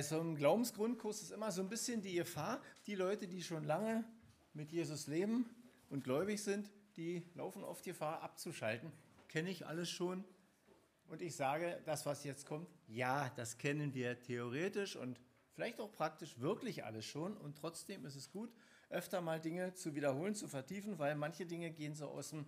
[0.00, 3.64] bei so einem Glaubensgrundkurs ist immer so ein bisschen die Gefahr, die Leute, die schon
[3.64, 4.02] lange
[4.54, 5.44] mit Jesus leben
[5.90, 8.90] und gläubig sind, die laufen oft Gefahr abzuschalten.
[9.28, 10.24] Kenne ich alles schon.
[11.06, 15.20] Und ich sage, das, was jetzt kommt, ja, das kennen wir theoretisch und
[15.52, 17.36] vielleicht auch praktisch wirklich alles schon.
[17.36, 18.50] Und trotzdem ist es gut,
[18.88, 22.46] öfter mal Dinge zu wiederholen, zu vertiefen, weil manche Dinge gehen so aus dem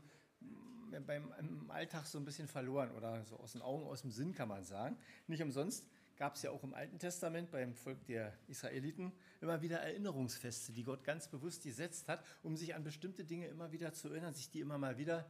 [1.00, 4.34] beim im Alltag so ein bisschen verloren oder so aus den Augen, aus dem Sinn
[4.34, 4.96] kann man sagen.
[5.26, 9.78] Nicht umsonst gab es ja auch im Alten Testament beim Volk der Israeliten immer wieder
[9.78, 14.08] Erinnerungsfeste, die Gott ganz bewusst gesetzt hat, um sich an bestimmte Dinge immer wieder zu
[14.08, 15.28] erinnern, sich die immer mal wieder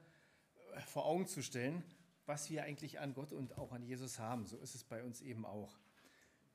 [0.75, 1.83] äh, vor Augen zu stellen,
[2.27, 4.47] was wir eigentlich an Gott und auch an Jesus haben.
[4.47, 5.79] So ist es bei uns eben auch.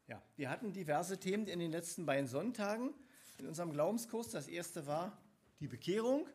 [0.08, 2.94] Ja, wir hatten diverse Themen in den letzten beiden Sonntagen
[3.38, 4.30] in unserem Glaubenskurs.
[4.30, 5.18] Das erste war
[5.60, 6.28] die Bekehrung,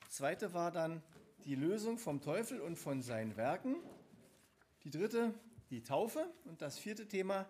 [0.00, 1.02] das zweite war dann
[1.44, 3.76] die Lösung vom Teufel und von seinen Werken.
[4.84, 5.34] Die dritte,
[5.70, 6.32] die Taufe.
[6.44, 7.48] Und das vierte Thema,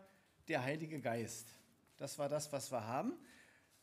[0.49, 1.55] der Heilige Geist.
[1.97, 3.13] Das war das, was wir haben.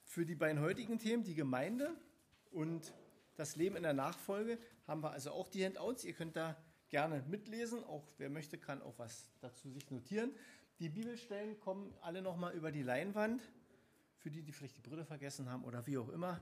[0.03, 1.95] Für die beiden heutigen Themen, die Gemeinde
[2.51, 2.93] und
[3.35, 6.03] das Leben in der Nachfolge, haben wir also auch die Handouts.
[6.03, 6.55] Ihr könnt da
[6.89, 7.83] gerne mitlesen.
[7.83, 10.31] Auch wer möchte, kann auch was dazu sich notieren.
[10.79, 13.41] Die Bibelstellen kommen alle nochmal über die Leinwand.
[14.17, 16.39] Für die, die vielleicht die Brille vergessen haben oder wie auch immer.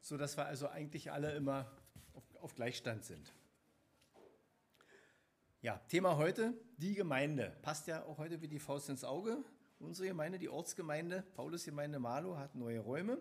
[0.00, 1.70] So dass wir also eigentlich alle immer
[2.14, 3.32] auf, auf Gleichstand sind.
[5.64, 7.56] Ja, Thema heute, die Gemeinde.
[7.62, 9.44] Passt ja auch heute wie die Faust ins Auge.
[9.78, 13.20] Unsere Gemeinde, die Ortsgemeinde, Paulusgemeinde Malo, hat neue Räume.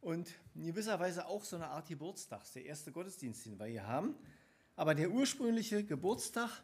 [0.00, 3.86] Und in gewisser Weise auch so eine Art Geburtstag, der erste Gottesdienst, den wir hier
[3.86, 4.14] haben.
[4.76, 6.62] Aber der ursprüngliche Geburtstag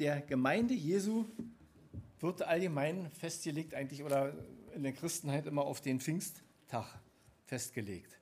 [0.00, 1.26] der Gemeinde Jesu
[2.18, 4.34] wird allgemein festgelegt, eigentlich oder
[4.74, 6.98] in der Christenheit immer auf den Pfingsttag
[7.44, 8.18] festgelegt.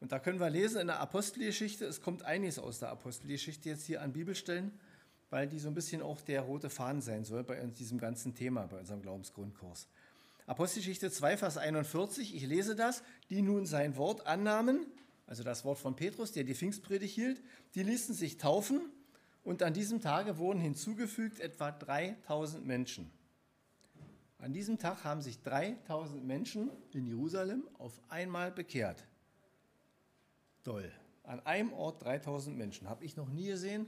[0.00, 3.84] Und da können wir lesen in der Apostelgeschichte, es kommt einiges aus der Apostelgeschichte jetzt
[3.84, 4.72] hier an Bibelstellen,
[5.28, 8.66] weil die so ein bisschen auch der rote Faden sein soll bei diesem ganzen Thema,
[8.66, 9.86] bei unserem Glaubensgrundkurs.
[10.46, 14.86] Apostelgeschichte 2, Vers 41, ich lese das, die nun sein Wort annahmen,
[15.26, 17.40] also das Wort von Petrus, der die Pfingstpredigt hielt,
[17.74, 18.80] die ließen sich taufen
[19.44, 23.12] und an diesem Tage wurden hinzugefügt etwa 3000 Menschen.
[24.38, 29.04] An diesem Tag haben sich 3000 Menschen in Jerusalem auf einmal bekehrt.
[30.62, 30.92] Toll.
[31.22, 32.88] An einem Ort 3000 Menschen.
[32.88, 33.86] Habe ich noch nie gesehen.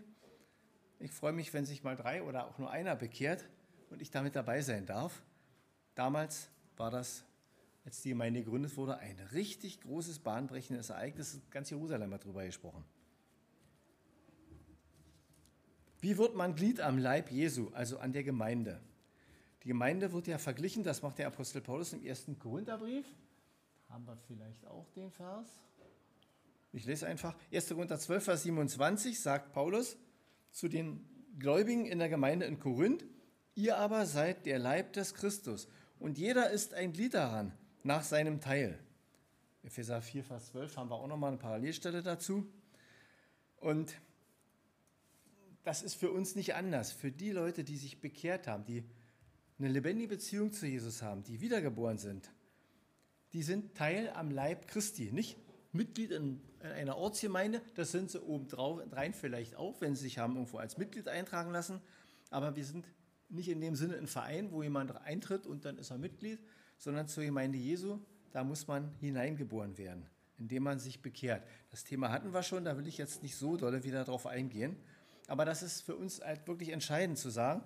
[0.98, 3.44] Ich freue mich, wenn sich mal drei oder auch nur einer bekehrt
[3.90, 5.22] und ich damit dabei sein darf.
[5.94, 7.24] Damals war das,
[7.84, 11.40] als die Gemeinde gegründet wurde, ein richtig großes, bahnbrechendes Ereignis.
[11.50, 12.84] Ganz Jerusalem hat darüber gesprochen.
[16.00, 18.80] Wie wird man Glied am Leib Jesu, also an der Gemeinde?
[19.62, 23.06] Die Gemeinde wird ja verglichen, das macht der Apostel Paulus im ersten Korintherbrief.
[23.88, 25.60] Haben wir vielleicht auch den Vers?
[26.72, 27.36] Ich lese einfach.
[27.52, 27.68] 1.
[27.68, 29.96] Korinther 12, Vers 27 sagt Paulus
[30.50, 31.06] zu den
[31.38, 33.04] Gläubigen in der Gemeinde in Korinth,
[33.54, 35.68] ihr aber seid der Leib des Christus
[35.98, 37.52] und jeder ist ein Glied daran,
[37.82, 38.78] nach seinem Teil.
[39.62, 42.46] Epheser 4, Vers 12 haben wir auch nochmal eine Parallelstelle dazu.
[43.56, 43.94] Und
[45.62, 46.90] das ist für uns nicht anders.
[46.90, 48.84] Für die Leute, die sich bekehrt haben, die
[49.58, 52.32] eine lebendige Beziehung zu Jesus haben, die wiedergeboren sind,
[53.32, 55.12] die sind Teil am Leib Christi.
[55.12, 55.38] Nicht
[55.72, 60.58] Mitglied in einer Ortsgemeinde, das sind sie obendrein vielleicht auch, wenn sie sich haben irgendwo
[60.58, 61.80] als Mitglied eintragen lassen.
[62.30, 62.86] Aber wir sind
[63.28, 66.38] nicht in dem Sinne ein Verein, wo jemand eintritt und dann ist er Mitglied,
[66.78, 67.98] sondern zur Gemeinde Jesu,
[68.32, 70.06] da muss man hineingeboren werden,
[70.38, 71.46] indem man sich bekehrt.
[71.70, 74.76] Das Thema hatten wir schon, da will ich jetzt nicht so dolle wieder drauf eingehen.
[75.28, 77.62] Aber das ist für uns halt wirklich entscheidend zu sagen,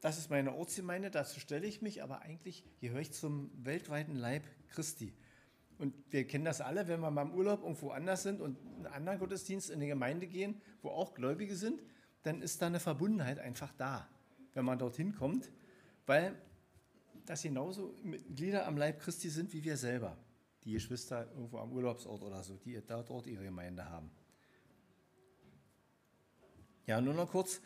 [0.00, 4.44] das ist meine Ortsgemeinde, dazu stelle ich mich, aber eigentlich gehöre ich zum weltweiten Leib
[4.68, 5.12] Christi.
[5.80, 8.86] Und wir kennen das alle, wenn wir mal im Urlaub irgendwo anders sind und einen
[8.86, 11.80] anderen Gottesdienst in eine Gemeinde gehen, wo auch Gläubige sind,
[12.22, 14.06] dann ist da eine Verbundenheit einfach da,
[14.52, 15.50] wenn man dorthin kommt,
[16.04, 16.34] weil
[17.24, 17.94] das genauso
[18.34, 20.18] Glieder am Leib Christi sind wie wir selber,
[20.64, 24.10] die Geschwister irgendwo am Urlaubsort oder so, die dort ihre Gemeinde haben.
[26.86, 27.62] Ja, nur noch kurz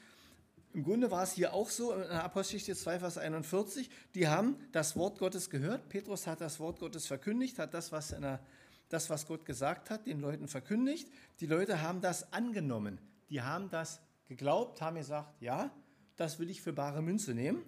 [0.74, 4.96] im Grunde war es hier auch so, in Apostelgeschichte 2, Vers 41, die haben das
[4.96, 5.88] Wort Gottes gehört.
[5.88, 8.40] Petrus hat das Wort Gottes verkündigt, hat das, was, der,
[8.88, 11.08] das, was Gott gesagt hat, den Leuten verkündigt.
[11.38, 12.98] Die Leute haben das angenommen.
[13.30, 15.70] Die haben das geglaubt, haben gesagt, ja,
[16.16, 17.62] das will ich für bare Münze nehmen.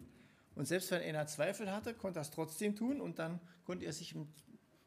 [0.57, 3.93] Und selbst wenn einer Zweifel hatte, konnte er es trotzdem tun und dann konnte er
[3.93, 4.17] sich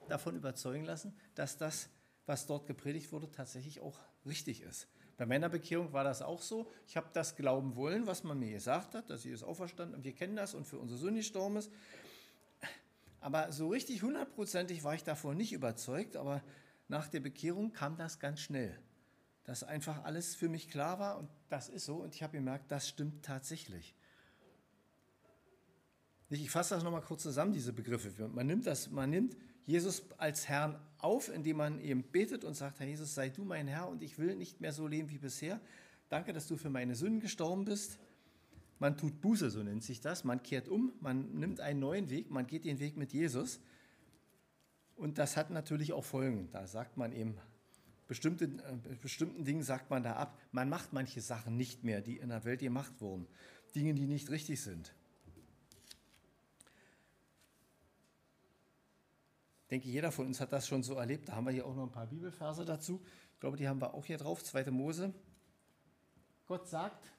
[0.10, 1.88] davon überzeugen lassen, dass das,
[2.26, 4.90] was dort gepredigt wurde, tatsächlich auch richtig ist.
[5.20, 6.72] Bei meiner Bekehrung war das auch so.
[6.88, 10.14] Ich habe das glauben wollen, was man mir gesagt hat, dass Jesus auferstanden und wir
[10.14, 11.70] kennen das und für unsere Sohn gestorben ist.
[13.20, 16.42] Aber so richtig hundertprozentig war ich davon nicht überzeugt, aber
[16.88, 18.80] nach der Bekehrung kam das ganz schnell.
[19.44, 22.72] Dass einfach alles für mich klar war und das ist so und ich habe gemerkt,
[22.72, 23.98] das stimmt tatsächlich.
[26.30, 28.30] Ich fasse das nochmal kurz zusammen, diese Begriffe.
[28.30, 29.36] Man nimmt, das, man nimmt
[29.70, 33.68] Jesus als Herrn auf, indem man eben betet und sagt, Herr Jesus, sei du mein
[33.68, 35.62] Herr und ich will nicht mehr so leben wie bisher.
[36.10, 38.00] Danke, dass du für meine Sünden gestorben bist.
[38.80, 40.24] Man tut Buße, so nennt sich das.
[40.24, 43.60] Man kehrt um, man nimmt einen neuen Weg, man geht den Weg mit Jesus.
[44.96, 46.50] Und das hat natürlich auch Folgen.
[46.52, 47.38] Da sagt man eben,
[48.08, 50.38] bestimmte, äh, bestimmten Dingen sagt man da ab.
[50.52, 53.28] Man macht manche Sachen nicht mehr, die in der Welt gemacht wurden.
[53.76, 54.96] Dinge, die nicht richtig sind.
[59.70, 61.30] Denke, jeder von uns hat das schon so erlebt.
[61.30, 63.02] Da haben wir hier auch noch ein paar Bibelverse dazu.
[63.34, 64.44] Ich glaube, die haben wir auch hier drauf.
[64.44, 64.72] 2.
[64.72, 65.14] Mose.
[66.46, 67.12] Gott sagt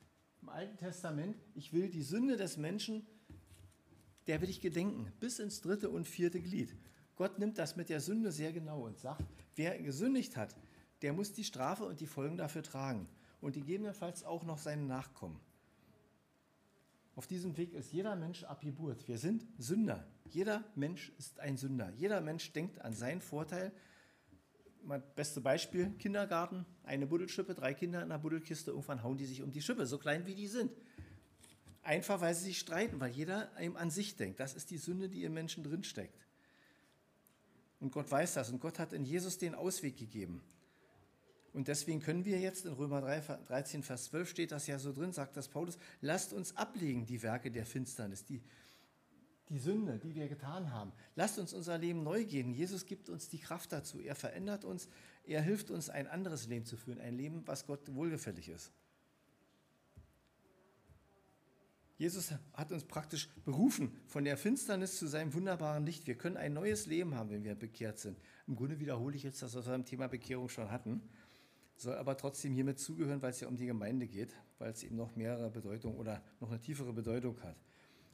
[0.43, 3.07] im Alten Testament, ich will die Sünde des Menschen,
[4.27, 6.75] der will ich gedenken, bis ins dritte und vierte Glied.
[7.17, 9.25] Gott nimmt das mit der Sünde sehr genau und sagt,
[9.55, 10.57] wer gesündigt hat,
[11.03, 13.09] der muss die Strafe und die Folgen dafür tragen
[13.41, 15.39] und gegebenenfalls auch noch seinen Nachkommen.
[17.17, 19.07] Auf diesem Weg ist jeder Mensch ab Geburt.
[19.09, 20.07] Wir sind Sünder.
[20.29, 21.91] Jeder Mensch ist ein Sünder.
[21.97, 23.73] Jeder Mensch denkt an seinen Vorteil.
[24.83, 29.43] Mein beste Beispiel: Kindergarten, eine Buddelschippe, drei Kinder in der Buddelkiste, irgendwann hauen die sich
[29.43, 30.73] um die Schippe, so klein wie die sind.
[31.83, 34.39] Einfach, weil sie sich streiten, weil jeder einem an sich denkt.
[34.39, 36.27] Das ist die Sünde, die im Menschen drinsteckt.
[37.81, 38.51] Und Gott weiß das.
[38.51, 40.43] Und Gott hat in Jesus den Ausweg gegeben.
[41.53, 44.93] Und deswegen können wir jetzt in Römer 3, 13, Vers 12 steht das ja so
[44.93, 48.41] drin, sagt das Paulus, lasst uns ablegen die Werke der Finsternis, die,
[49.49, 50.93] die Sünde, die wir getan haben.
[51.17, 52.55] Lasst uns unser Leben neu gehen.
[52.55, 53.99] Jesus gibt uns die Kraft dazu.
[53.99, 54.89] Er verändert uns.
[55.25, 57.01] Er hilft uns, ein anderes Leben zu führen.
[57.01, 58.71] Ein Leben, was Gott wohlgefällig ist.
[61.99, 66.07] Jesus hat uns praktisch berufen von der Finsternis zu seinem wunderbaren Licht.
[66.07, 68.19] Wir können ein neues Leben haben, wenn wir bekehrt sind.
[68.47, 71.03] Im Grunde wiederhole ich jetzt das, was wir im Thema Bekehrung schon hatten
[71.81, 74.97] soll aber trotzdem hiermit zugehören, weil es ja um die Gemeinde geht, weil es eben
[74.97, 77.57] noch mehrere Bedeutungen oder noch eine tiefere Bedeutung hat.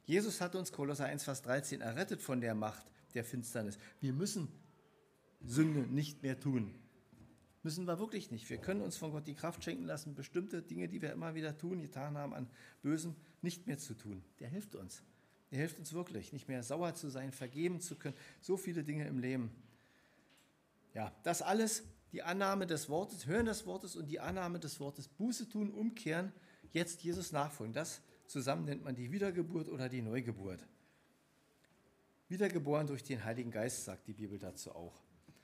[0.05, 3.77] Jesus hat uns, Kolosser 1, Vers 13, errettet von der Macht der Finsternis.
[3.99, 4.47] Wir müssen
[5.43, 6.73] Sünde nicht mehr tun.
[7.61, 8.49] Müssen wir wirklich nicht.
[8.49, 11.57] Wir können uns von Gott die Kraft schenken lassen, bestimmte Dinge, die wir immer wieder
[11.57, 12.47] tun, getan haben, an
[12.81, 14.23] Bösen nicht mehr zu tun.
[14.39, 15.03] Der hilft uns.
[15.51, 18.15] Der hilft uns wirklich, nicht mehr sauer zu sein, vergeben zu können.
[18.39, 19.51] So viele Dinge im Leben.
[20.93, 25.07] Ja, das alles die Annahme des Wortes, Hören des Wortes und die Annahme des Wortes,
[25.07, 26.31] Buße tun, umkehren,
[26.71, 27.73] jetzt Jesus nachfolgen.
[27.73, 30.65] Das zusammen nennt man die Wiedergeburt oder die Neugeburt.
[32.29, 35.01] Wiedergeboren durch den Heiligen Geist, sagt die Bibel dazu auch.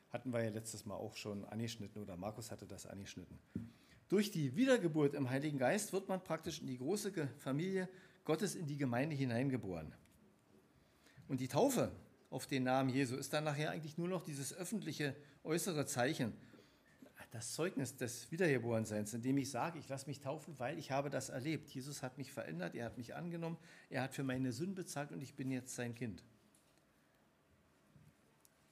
[0.09, 3.39] Hatten wir ja letztes Mal auch schon angeschnitten oder Markus hatte das angeschnitten.
[4.09, 7.89] Durch die Wiedergeburt im Heiligen Geist wird man praktisch in die große Familie
[8.25, 9.93] Gottes, in die Gemeinde hineingeboren.
[11.27, 11.91] Und die Taufe
[12.29, 16.33] auf den Namen Jesu ist dann nachher eigentlich nur noch dieses öffentliche äußere Zeichen
[17.33, 21.29] das Zeugnis des Wiedergeborenseins, indem ich sage, ich lasse mich taufen, weil ich habe das
[21.29, 21.67] erlebt.
[21.67, 23.57] Jesus hat mich verändert, er hat mich angenommen,
[23.89, 26.23] er hat für meine Sünden bezahlt und ich bin jetzt sein Kind.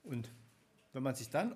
[0.04, 0.32] Und
[0.94, 1.56] wenn man sich dann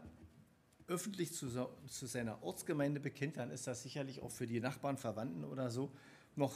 [0.88, 1.48] öffentlich zu,
[1.88, 5.92] zu seiner Ortsgemeinde bekennt, dann ist das sicherlich auch für die Nachbarn, Verwandten oder so
[6.36, 6.56] noch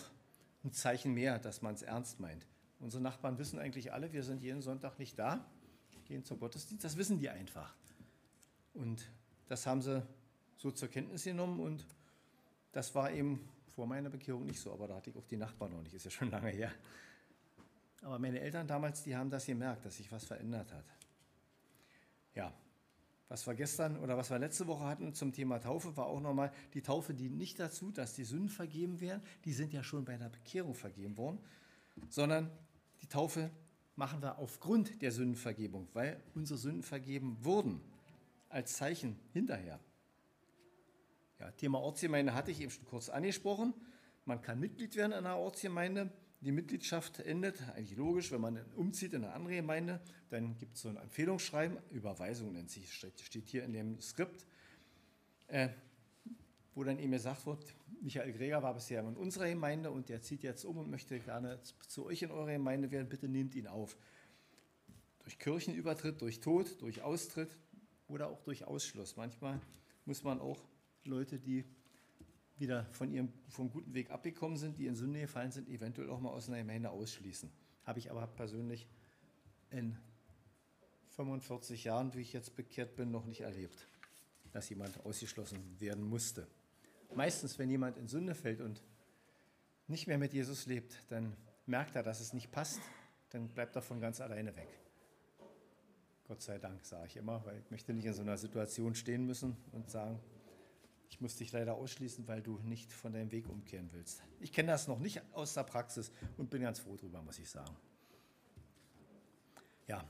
[0.64, 2.48] ein Zeichen mehr, dass man es ernst meint.
[2.80, 5.46] Unsere Nachbarn wissen eigentlich alle, wir sind jeden Sonntag nicht da,
[6.06, 7.76] gehen zum Gottesdienst, das wissen die einfach.
[8.74, 9.12] Und
[9.48, 10.04] das haben sie
[10.60, 11.86] so zur Kenntnis genommen und
[12.72, 13.40] das war eben
[13.74, 16.04] vor meiner Bekehrung nicht so, aber da hatte ich auch die Nachbarn noch nicht, ist
[16.04, 16.72] ja schon lange her.
[18.02, 20.86] Aber meine Eltern damals, die haben das gemerkt, dass sich was verändert hat.
[22.36, 22.54] Ja,
[23.30, 26.52] was wir gestern oder was wir letzte Woche hatten zum Thema Taufe, war auch nochmal,
[26.74, 30.18] die Taufe dient nicht dazu, dass die Sünden vergeben werden, die sind ja schon bei
[30.18, 31.40] der Bekehrung vergeben worden,
[32.10, 32.52] sondern
[33.02, 33.50] die Taufe
[33.96, 37.80] machen wir aufgrund der Sündenvergebung, weil unsere Sünden vergeben wurden,
[38.50, 39.80] als Zeichen hinterher.
[41.40, 43.74] Ja, Thema Ortsgemeinde hatte ich eben schon kurz angesprochen.
[44.26, 46.12] Man kann Mitglied werden in einer Ortsgemeinde.
[46.42, 50.82] Die Mitgliedschaft endet, eigentlich logisch, wenn man umzieht in eine andere Gemeinde, dann gibt es
[50.82, 54.46] so ein Empfehlungsschreiben, Überweisung nennt sich, steht hier in dem Skript,
[55.48, 55.70] äh,
[56.76, 60.44] wo dann eben gesagt wird, Michael Greger war bisher in unserer Gemeinde und der zieht
[60.44, 63.98] jetzt um und möchte gerne zu euch in eure Gemeinde werden, bitte nehmt ihn auf.
[65.24, 67.58] Durch Kirchenübertritt, durch Tod, durch Austritt
[68.08, 69.18] oder auch durch Ausschluss.
[69.18, 69.60] Manchmal
[70.06, 70.69] muss man auch
[71.10, 71.66] Leute, die
[72.58, 76.20] wieder von ihrem vom guten Weg abgekommen sind, die in Sünde gefallen sind, eventuell auch
[76.20, 77.50] mal aus einer Gemeinde ausschließen.
[77.86, 78.88] Habe ich aber persönlich
[79.72, 79.98] in
[81.10, 83.88] 45 Jahren, wie ich jetzt bekehrt bin, noch nicht erlebt,
[84.52, 86.48] dass jemand ausgeschlossen werden musste.
[87.16, 88.84] Meistens, wenn jemand in Sünde fällt und
[89.88, 91.36] nicht mehr mit Jesus lebt, dann
[91.66, 92.80] merkt er, dass es nicht passt,
[93.32, 94.68] dann bleibt er von ganz alleine weg.
[96.28, 99.26] Gott sei Dank, sage ich immer, weil ich möchte nicht in so einer Situation stehen
[99.26, 100.20] müssen und sagen,
[101.10, 104.22] ich muss dich leider ausschließen, weil du nicht von deinem Weg umkehren willst.
[104.40, 107.50] Ich kenne das noch nicht aus der Praxis und bin ganz froh drüber, muss ich
[107.50, 107.76] sagen.
[109.88, 110.08] Ja,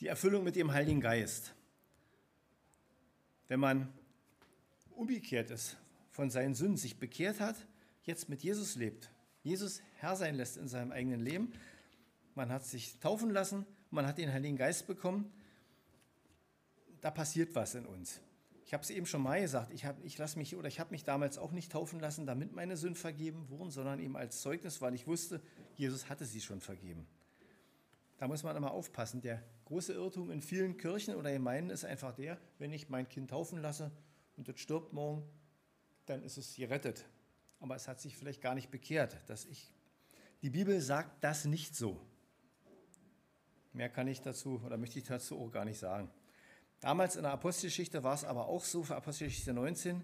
[0.00, 1.54] die Erfüllung mit dem Heiligen Geist.
[3.46, 3.92] Wenn man
[4.90, 5.76] umgekehrt ist,
[6.10, 7.56] von seinen Sünden sich bekehrt hat,
[8.02, 9.10] jetzt mit Jesus lebt,
[9.42, 11.52] Jesus Herr sein lässt in seinem eigenen Leben,
[12.34, 15.32] man hat sich taufen lassen, man hat den Heiligen Geist bekommen,
[17.00, 18.20] da passiert was in uns.
[18.70, 21.38] Ich habe es eben schon mal gesagt, ich ich mich oder ich habe mich damals
[21.38, 25.08] auch nicht taufen lassen, damit meine Sünden vergeben wurden, sondern eben als Zeugnis, weil ich
[25.08, 25.42] wusste,
[25.74, 27.04] Jesus hatte sie schon vergeben.
[28.18, 29.22] Da muss man immer aufpassen.
[29.22, 33.30] Der große Irrtum in vielen Kirchen oder Gemeinden ist einfach der, wenn ich mein Kind
[33.30, 33.90] taufen lasse
[34.36, 35.28] und das stirbt morgen,
[36.06, 37.04] dann ist es gerettet.
[37.58, 39.16] Aber es hat sich vielleicht gar nicht bekehrt.
[39.28, 39.74] Dass ich,
[40.42, 42.00] die Bibel sagt das nicht so.
[43.72, 46.08] Mehr kann ich dazu oder möchte ich dazu auch gar nicht sagen.
[46.80, 50.02] Damals in der Apostelgeschichte war es aber auch so, für Apostelgeschichte 19,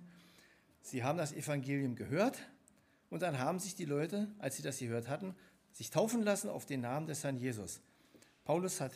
[0.83, 2.39] sie haben das Evangelium gehört
[3.09, 5.35] und dann haben sich die Leute, als sie das gehört hatten,
[5.73, 7.81] sich taufen lassen auf den Namen des Herrn Jesus.
[8.45, 8.93] Paulus hat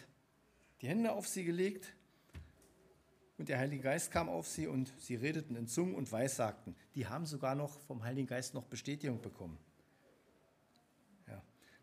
[0.82, 1.94] die Hände auf sie gelegt
[3.38, 6.76] und der Heilige Geist kam auf sie und sie redeten in Zungen und Weissagten.
[6.94, 9.58] Die haben sogar noch vom Heiligen Geist noch Bestätigung bekommen.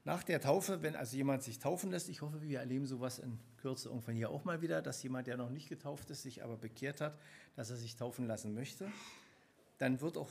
[0.08, 3.38] Nach der Taufe, wenn also jemand sich taufen lässt, ich hoffe, wir erleben sowas in
[3.58, 6.56] Kürze irgendwann hier auch mal wieder, dass jemand, der noch nicht getauft ist, sich aber
[6.56, 7.20] bekehrt hat,
[7.58, 8.90] dass er sich taufen lassen möchte,
[9.80, 10.30] dann wird auch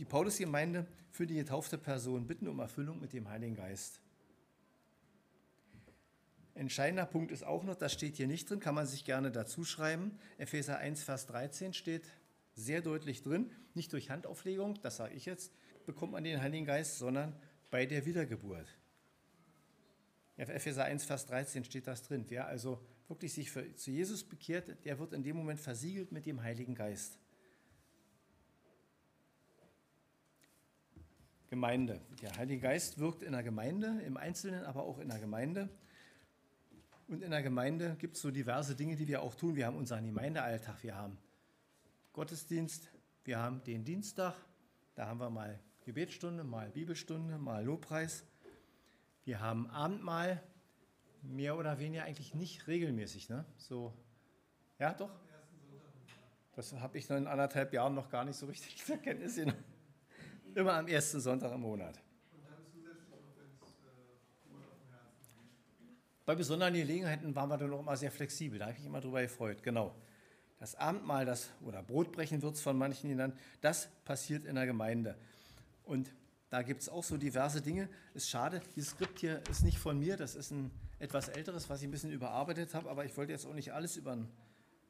[0.00, 4.00] die Paulusgemeinde für die getaufte Person bitten um Erfüllung mit dem Heiligen Geist.
[6.56, 9.62] Entscheidender Punkt ist auch noch, das steht hier nicht drin, kann man sich gerne dazu
[9.62, 10.18] schreiben.
[10.36, 12.08] Epheser 1, Vers 13 steht
[12.56, 15.52] sehr deutlich drin, nicht durch Handauflegung, das sage ich jetzt,
[15.86, 17.36] bekommt man den Heiligen Geist, sondern
[17.70, 18.66] bei der Wiedergeburt.
[20.48, 22.24] Epheser 1, Vers 13 steht das drin.
[22.28, 26.26] Wer also wirklich sich für, zu Jesus bekehrt, der wird in dem Moment versiegelt mit
[26.26, 27.18] dem Heiligen Geist.
[31.48, 32.00] Gemeinde.
[32.22, 35.68] Der Heilige Geist wirkt in der Gemeinde, im Einzelnen, aber auch in der Gemeinde.
[37.08, 39.54] Und in der Gemeinde gibt es so diverse Dinge, die wir auch tun.
[39.54, 41.18] Wir haben unseren Gemeindealltag, wir haben
[42.14, 42.90] Gottesdienst,
[43.24, 44.34] wir haben den Dienstag,
[44.94, 48.24] da haben wir mal Gebetsstunde, mal Bibelstunde, mal Lobpreis.
[49.24, 50.42] Wir haben Abendmahl,
[51.22, 53.28] mehr oder weniger eigentlich nicht regelmäßig.
[53.28, 53.44] Ne?
[53.56, 53.92] So,
[54.78, 55.10] ja, doch.
[56.54, 59.64] Das habe ich in anderthalb Jahren noch gar nicht so richtig zur Kenntnis genommen.
[60.54, 61.98] Immer am ersten Sonntag im Monat.
[66.24, 68.58] Bei besonderen Gelegenheiten waren wir dann auch immer sehr flexibel.
[68.58, 69.62] Da habe ich mich immer drüber gefreut.
[69.62, 69.94] Genau.
[70.58, 75.16] Das Abendmahl, das, oder Brotbrechen wird es von manchen genannt, das passiert in der Gemeinde.
[75.84, 76.14] Und
[76.52, 77.88] da gibt es auch so diverse Dinge.
[78.12, 81.80] Ist schade, dieses Skript hier ist nicht von mir, das ist ein etwas älteres, was
[81.80, 84.28] ich ein bisschen überarbeitet habe, aber ich wollte jetzt auch nicht alles über den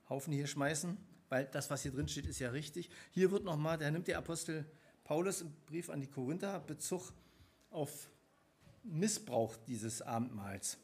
[0.08, 0.96] Haufen hier schmeißen,
[1.28, 2.90] weil das, was hier drin steht, ist ja richtig.
[3.12, 4.64] Hier wird nochmal, da nimmt der Apostel
[5.04, 7.12] Paulus im Brief an die Korinther Bezug
[7.70, 8.10] auf
[8.82, 10.78] Missbrauch dieses Abendmahls.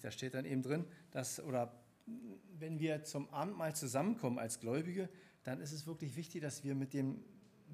[0.00, 1.78] Da steht dann eben drin, dass, oder
[2.58, 5.10] wenn wir zum Abendmahl zusammenkommen als Gläubige,
[5.42, 7.22] dann ist es wirklich wichtig, dass wir mit dem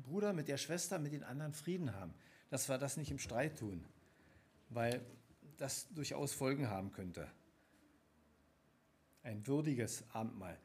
[0.02, 2.14] Bruder, mit der Schwester, mit den anderen Frieden haben.
[2.50, 3.84] Dass wir das nicht im Streit tun,
[4.68, 5.04] weil
[5.56, 7.26] das durchaus Folgen haben könnte.
[9.22, 10.58] Ein würdiges Abendmahl.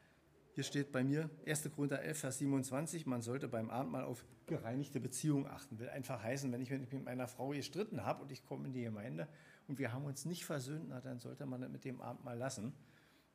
[0.54, 1.70] Hier steht bei mir 1.
[1.74, 5.78] Korinther 11, Vers 27, man sollte beim Abendmahl auf gereinigte Beziehungen achten.
[5.78, 8.82] Will einfach heißen, wenn ich mit meiner Frau gestritten habe und ich komme in die
[8.82, 9.28] Gemeinde
[9.66, 12.74] und wir haben uns nicht versöhnt, na, dann sollte man das mit dem Abendmahl lassen.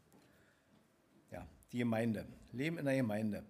[1.30, 2.26] Ja, die Gemeinde.
[2.54, 3.46] Leben in der Gemeinde.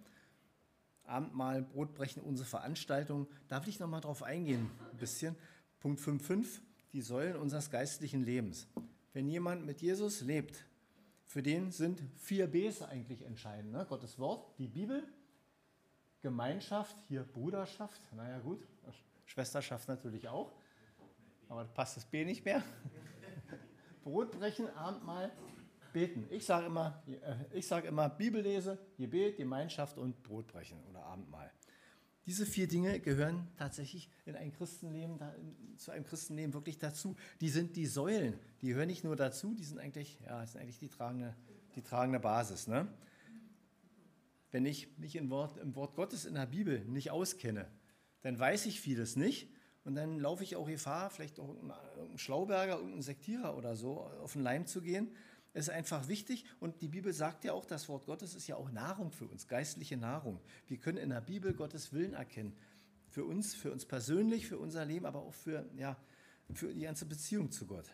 [1.04, 3.26] Abendmahl, Brotbrechen, unsere Veranstaltung.
[3.48, 5.38] Da will ich nochmal drauf eingehen, ein bisschen.
[5.80, 6.60] Punkt 5.5,
[6.94, 8.68] die Säulen unseres geistlichen Lebens.
[9.14, 10.66] Wenn jemand mit Jesus lebt,
[11.26, 13.72] für den sind vier Bs eigentlich entscheidend.
[13.72, 13.86] Ne?
[13.88, 15.04] Gottes Wort, die Bibel,
[16.22, 18.68] Gemeinschaft, hier Bruderschaft, naja gut,
[19.26, 20.52] Schwesterschaft natürlich auch,
[21.48, 22.64] aber passt das B nicht mehr.
[24.04, 25.32] Brotbrechen, Abendmahl,
[25.94, 26.26] beten.
[26.30, 27.04] Ich sage immer,
[27.54, 31.52] äh, sag immer Bibellese, Gebet, Gemeinschaft und Brotbrechen oder Abendmahl.
[32.30, 35.18] Diese vier Dinge gehören tatsächlich in ein Christenleben,
[35.78, 37.16] zu einem Christenleben wirklich dazu.
[37.42, 40.78] Die sind die Säulen, die gehören nicht nur dazu, die sind eigentlich, ja, sind eigentlich
[40.78, 41.36] die tragende,
[41.76, 42.68] die tragende Basis.
[42.68, 42.88] Ne?
[44.52, 47.66] Wenn ich mich Wort, im Wort Gottes in der Bibel nicht auskenne,
[48.22, 49.50] dann weiß ich vieles nicht
[49.84, 54.34] und dann laufe ich auch Gefahr, vielleicht auch irgendein Schlauberger, irgendein Sektierer oder so auf
[54.34, 55.10] den Leim zu gehen
[55.54, 58.56] es ist einfach wichtig und die Bibel sagt ja auch, das Wort Gottes ist ja
[58.56, 60.40] auch Nahrung für uns, geistliche Nahrung.
[60.68, 62.56] Wir können in der Bibel Gottes Willen erkennen.
[63.10, 65.98] Für uns, für uns persönlich, für unser Leben, aber auch für, ja,
[66.54, 67.86] für die ganze Beziehung zu Gott.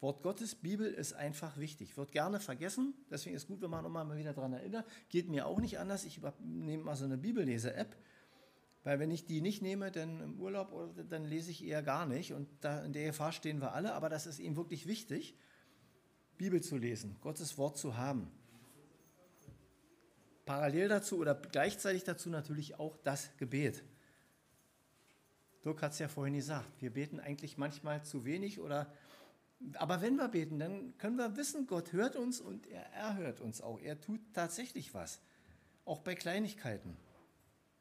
[0.00, 1.96] Wort Gottes, Bibel ist einfach wichtig.
[1.96, 4.86] Wird gerne vergessen, deswegen ist gut, wenn man nochmal wieder daran erinnert.
[5.08, 6.04] Geht mir auch nicht anders.
[6.04, 7.96] Ich nehme mal so eine Bibellese-App,
[8.84, 10.72] weil wenn ich die nicht nehme, dann im Urlaub,
[11.08, 12.32] dann lese ich eher gar nicht.
[12.32, 15.36] Und da, in der Gefahr stehen wir alle, aber das ist eben wirklich wichtig.
[16.38, 18.30] Bibel zu lesen, Gottes Wort zu haben.
[20.46, 23.84] Parallel dazu oder gleichzeitig dazu natürlich auch das Gebet.
[25.64, 28.90] Dirk hat es ja vorhin gesagt, wir beten eigentlich manchmal zu wenig oder
[29.74, 33.40] aber wenn wir beten, dann können wir wissen, Gott hört uns und er, er hört
[33.40, 33.80] uns auch.
[33.80, 35.20] Er tut tatsächlich was.
[35.84, 36.96] Auch bei Kleinigkeiten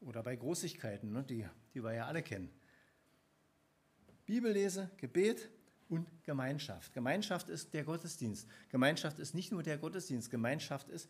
[0.02, 2.50] oder bei Großigkeiten, ne, die, die wir ja alle kennen.
[4.26, 5.50] Bibellese, Gebet,
[5.90, 6.94] und Gemeinschaft.
[6.94, 8.48] Gemeinschaft ist der Gottesdienst.
[8.70, 11.10] Gemeinschaft ist nicht nur der Gottesdienst, Gemeinschaft ist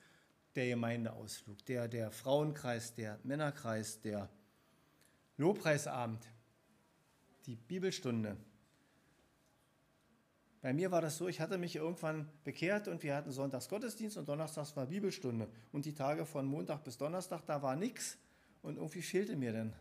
[0.56, 4.30] der Gemeindeausflug, der, der Frauenkreis, der Männerkreis, der
[5.38, 6.28] Lobpreisabend,
[7.46, 8.38] die Bibelstunde.
[10.62, 14.18] Bei mir war das so, ich hatte mich irgendwann bekehrt und wir hatten Sonntags Gottesdienst
[14.18, 15.48] und Donnerstags war Bibelstunde.
[15.72, 18.18] Und die Tage von Montag bis Donnerstag, da war nichts
[18.64, 19.74] und irgendwie fehlte mir dann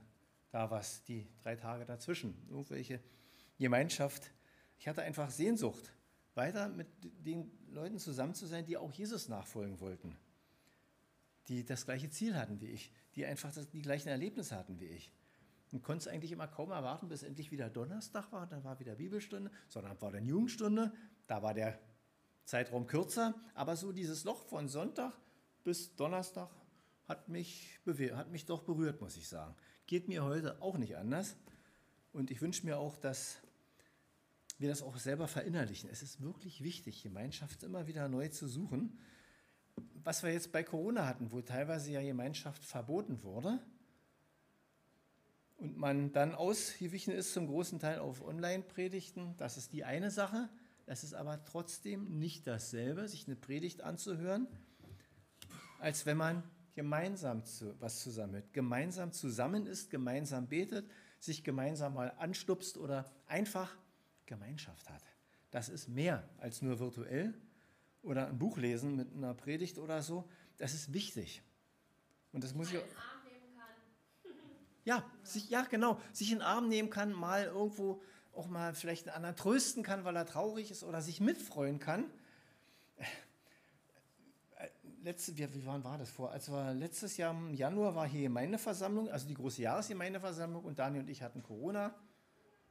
[0.51, 2.47] da was, die drei Tage dazwischen.
[2.49, 3.01] Irgendwelche
[3.59, 4.31] Gemeinschaft
[4.79, 5.93] ich hatte einfach Sehnsucht,
[6.35, 10.17] weiter mit den Leuten zusammen zu sein, die auch Jesus nachfolgen wollten,
[11.49, 15.13] die das gleiche Ziel hatten wie ich, die einfach die gleichen Erlebnisse hatten wie ich.
[15.73, 18.95] Und konnte es eigentlich immer kaum erwarten, bis endlich wieder Donnerstag war, dann war wieder
[18.95, 20.93] Bibelstunde, sondern war dann Jugendstunde,
[21.27, 21.79] da war der
[22.45, 25.13] Zeitraum kürzer, aber so dieses Loch von Sonntag
[25.65, 26.49] bis Donnerstag
[27.09, 27.81] hat mich,
[28.15, 29.55] hat mich doch berührt, muss ich sagen.
[29.87, 31.37] Geht mir heute auch nicht anders.
[32.13, 33.39] Und ich wünsche mir auch, dass
[34.59, 35.91] wir das auch selber verinnerlichen.
[35.91, 38.99] Es ist wirklich wichtig, Gemeinschaft immer wieder neu zu suchen.
[40.05, 43.61] Was wir jetzt bei Corona hatten, wo teilweise ja Gemeinschaft verboten wurde
[45.59, 50.49] und man dann ausgewichen ist zum großen Teil auf Online-Predigten, das ist die eine Sache.
[50.87, 54.47] Das ist aber trotzdem nicht dasselbe, sich eine Predigt anzuhören,
[55.81, 56.43] als wenn man
[56.75, 60.89] gemeinsam zu, was zusammen gemeinsam zusammen ist, gemeinsam betet,
[61.19, 63.77] sich gemeinsam mal anstupst oder einfach
[64.27, 65.03] Gemeinschaft hat.
[65.51, 67.35] Das ist mehr als nur virtuell
[68.03, 70.29] oder ein Buch lesen mit einer Predigt oder so.
[70.59, 71.43] Das ist wichtig.
[72.33, 72.81] Und das muss ich.
[74.85, 76.01] Ja, sich, ja, genau.
[76.13, 78.01] Sich in den Arm nehmen kann, mal irgendwo
[78.33, 82.05] auch mal vielleicht einen anderen trösten kann, weil er traurig ist oder sich mitfreuen kann.
[85.03, 86.31] Letzte, wie, wie wann war das vor?
[86.31, 91.03] Als wir letztes Jahr im Januar war hier Gemeindeversammlung, also die große Jahresgemeindeversammlung und Daniel
[91.03, 91.95] und ich hatten Corona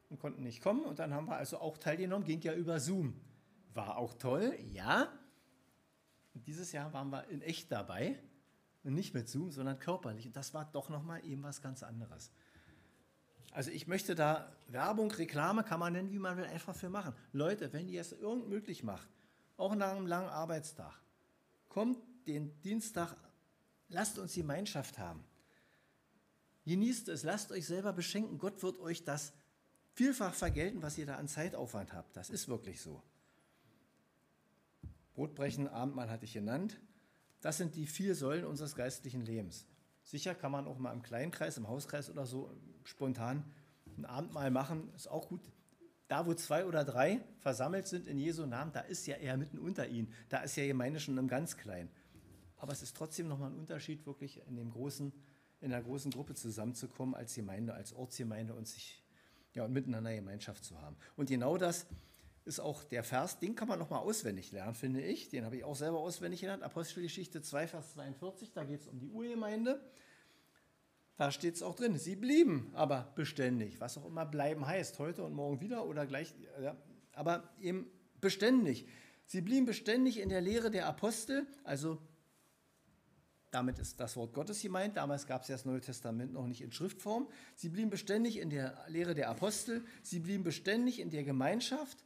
[0.09, 0.85] und konnten nicht kommen.
[0.85, 3.19] Und dann haben wir also auch teilgenommen, ging ja über Zoom.
[3.73, 5.11] War auch toll, ja.
[6.33, 8.19] Und dieses Jahr waren wir in echt dabei
[8.83, 10.27] und nicht mit Zoom, sondern körperlich.
[10.27, 12.31] Und das war doch nochmal eben was ganz anderes.
[13.51, 17.15] Also ich möchte da Werbung, Reklame, kann man nennen, wie man will, einfach für machen.
[17.31, 19.07] Leute, wenn ihr es irgend möglich macht,
[19.55, 20.93] auch nach einem langen Arbeitstag,
[21.69, 23.15] kommt den Dienstag,
[23.87, 25.23] lasst uns Gemeinschaft haben.
[26.65, 28.39] Genießt es, lasst euch selber beschenken.
[28.39, 29.33] Gott wird euch das
[29.95, 32.15] vielfach vergelten, was ihr da an Zeitaufwand habt.
[32.15, 33.01] Das ist wirklich so.
[35.13, 36.79] Brotbrechen, Abendmahl hatte ich genannt.
[37.41, 39.65] Das sind die vier Säulen unseres geistlichen Lebens.
[40.03, 42.51] Sicher kann man auch mal im Kleinkreis, im Hauskreis oder so
[42.83, 43.45] spontan
[43.97, 45.41] ein Abendmahl machen, ist auch gut.
[46.07, 49.57] Da, wo zwei oder drei versammelt sind in Jesu Namen, da ist ja er mitten
[49.57, 50.11] unter ihnen.
[50.29, 51.89] Da ist ja Gemeinde schon im ganz Kleinen.
[52.57, 55.13] Aber es ist trotzdem nochmal ein Unterschied wirklich in dem großen,
[55.61, 59.04] in einer großen Gruppe zusammenzukommen als Gemeinde, als Ortsgemeinde und sich
[59.55, 60.95] ja, und miteinander Gemeinschaft zu haben.
[61.15, 61.87] Und genau das
[62.45, 65.29] ist auch der Vers, den kann man nochmal auswendig lernen, finde ich.
[65.29, 66.61] Den habe ich auch selber auswendig gelernt.
[66.61, 69.81] Apostelgeschichte 2, Vers 42, da geht es um die Urgemeinde.
[71.17, 75.23] Da steht es auch drin, sie blieben aber beständig, was auch immer bleiben heißt, heute
[75.23, 76.75] und morgen wieder oder gleich, ja,
[77.13, 77.89] aber eben
[78.19, 78.85] beständig.
[79.25, 81.99] Sie blieben beständig in der Lehre der Apostel, also
[83.55, 84.97] damit ist das Wort Gottes gemeint.
[84.97, 87.29] Damals gab es ja das Neue Testament noch nicht in Schriftform.
[87.55, 89.85] Sie blieben beständig in der Lehre der Apostel.
[90.03, 92.03] Sie blieben beständig in der Gemeinschaft,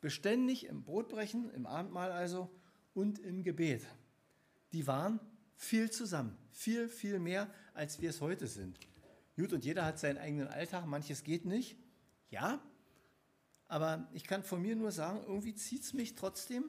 [0.00, 2.50] beständig im Brotbrechen, im Abendmahl also
[2.94, 3.86] und im Gebet.
[4.72, 5.20] Die waren
[5.54, 8.76] viel zusammen, viel, viel mehr, als wir es heute sind.
[9.36, 11.78] Gut, und jeder hat seinen eigenen Alltag, manches geht nicht.
[12.28, 12.60] Ja,
[13.68, 16.68] aber ich kann von mir nur sagen, irgendwie zieht es mich trotzdem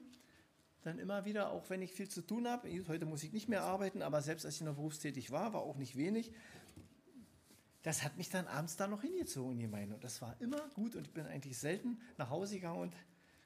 [0.84, 2.70] dann immer wieder, auch wenn ich viel zu tun habe.
[2.88, 5.78] Heute muss ich nicht mehr arbeiten, aber selbst als ich noch berufstätig war, war auch
[5.78, 6.32] nicht wenig.
[7.84, 9.96] Das hat mich dann abends da noch hingezogen in die Gemeinde.
[9.96, 12.96] Und das war immer gut und ich bin eigentlich selten nach Hause gegangen und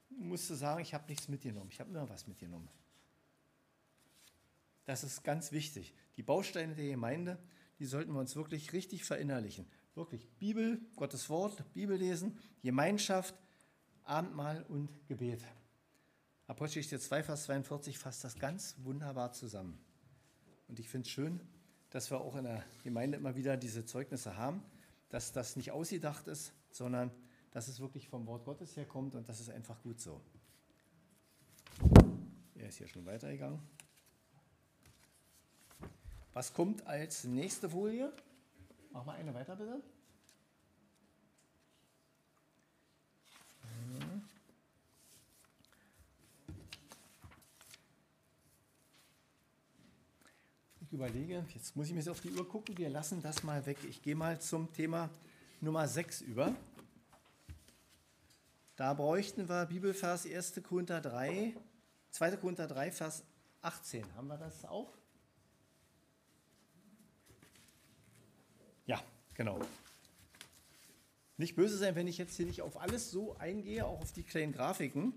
[0.09, 1.69] musste sagen, ich habe nichts mitgenommen.
[1.71, 2.69] Ich habe immer was mitgenommen.
[4.85, 5.93] Das ist ganz wichtig.
[6.17, 7.39] Die Bausteine der Gemeinde,
[7.79, 9.65] die sollten wir uns wirklich richtig verinnerlichen.
[9.95, 13.35] Wirklich Bibel, Gottes Wort, Bibel lesen, Gemeinschaft,
[14.03, 15.41] Abendmahl und Gebet.
[16.47, 19.79] Apostelgeschichte 2, Vers 42 fasst das ganz wunderbar zusammen.
[20.67, 21.39] Und ich finde es schön,
[21.89, 24.61] dass wir auch in der Gemeinde immer wieder diese Zeugnisse haben,
[25.09, 27.11] dass das nicht ausgedacht ist, sondern
[27.51, 30.19] dass es wirklich vom Wort Gottes herkommt und das ist einfach gut so.
[32.55, 33.59] Er ist hier schon weitergegangen.
[36.33, 38.11] Was kommt als nächste Folie?
[38.91, 39.81] Mach mal eine weiter, bitte.
[50.93, 53.77] Überlege, jetzt muss ich mir auf die Uhr gucken, wir lassen das mal weg.
[53.89, 55.09] Ich gehe mal zum Thema
[55.59, 56.55] Nummer 6 über.
[58.75, 60.61] Da bräuchten wir Bibelvers 1.
[60.63, 61.55] Korinther 3,
[62.11, 62.37] 2.
[62.37, 63.23] Korinther 3, Vers
[63.61, 64.15] 18.
[64.15, 64.93] Haben wir das auch?
[68.85, 69.01] Ja,
[69.33, 69.59] genau.
[71.37, 74.23] Nicht böse sein, wenn ich jetzt hier nicht auf alles so eingehe, auch auf die
[74.23, 75.13] kleinen Grafiken,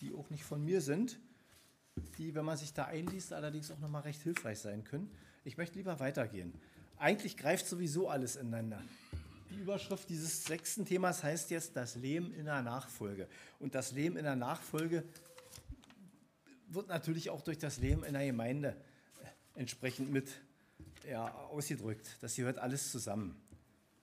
[0.00, 1.18] die auch nicht von mir sind
[2.18, 5.10] die, wenn man sich da einliest, allerdings auch nochmal recht hilfreich sein können.
[5.44, 6.52] Ich möchte lieber weitergehen.
[6.98, 8.82] Eigentlich greift sowieso alles ineinander.
[9.50, 13.28] Die Überschrift dieses sechsten Themas heißt jetzt das Leben in der Nachfolge.
[13.58, 15.04] Und das Leben in der Nachfolge
[16.68, 18.76] wird natürlich auch durch das Leben in der Gemeinde
[19.54, 20.28] entsprechend mit
[21.08, 22.16] ja, ausgedrückt.
[22.20, 23.40] Das gehört alles zusammen.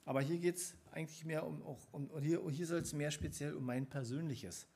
[0.06, 3.54] Aber hier geht es eigentlich mehr um, auch um, hier, hier soll es mehr speziell
[3.54, 4.68] um mein persönliches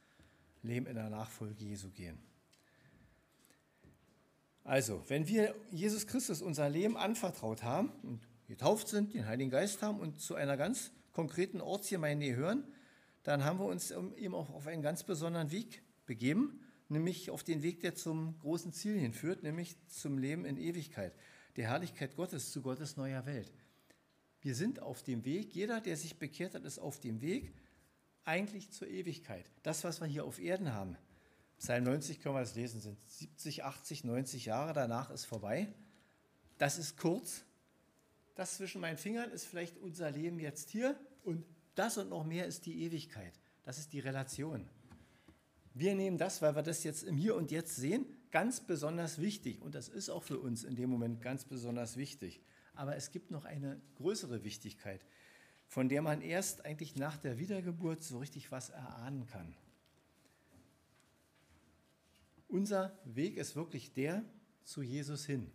[0.64, 2.20] Leben in der Nachfolge Jesu gehen.
[4.64, 9.82] Also, wenn wir Jesus Christus unser Leben anvertraut haben und getauft sind, den Heiligen Geist
[9.82, 12.64] haben und zu einer ganz konkreten Ortsgemeinde gehören,
[13.24, 17.62] dann haben wir uns eben auch auf einen ganz besonderen Weg begeben, nämlich auf den
[17.62, 21.14] Weg, der zum großen Ziel hinführt, nämlich zum Leben in Ewigkeit,
[21.56, 23.52] der Herrlichkeit Gottes zu Gottes neuer Welt.
[24.42, 27.54] Wir sind auf dem Weg, jeder, der sich bekehrt hat, ist auf dem Weg
[28.24, 29.46] eigentlich zur Ewigkeit.
[29.64, 30.98] Das, was wir hier auf Erden haben,
[31.60, 35.68] Psalm 90 können wir das lesen, sind 70, 80, 90 Jahre, danach ist vorbei.
[36.58, 37.44] Das ist kurz.
[38.36, 41.46] Das zwischen meinen Fingern ist vielleicht unser Leben jetzt hier und
[41.76, 43.34] das und noch mehr ist die Ewigkeit.
[43.64, 44.68] Das ist die Relation.
[45.74, 49.62] Wir nehmen das, weil wir das jetzt im Hier und Jetzt sehen, ganz besonders wichtig.
[49.62, 52.42] Und das ist auch für uns in dem Moment ganz besonders wichtig.
[52.74, 55.06] Aber es gibt noch eine größere Wichtigkeit,
[55.68, 59.54] von der man erst eigentlich nach der Wiedergeburt so richtig was erahnen kann.
[62.50, 64.24] Unser Weg ist wirklich der
[64.64, 65.52] zu Jesus hin.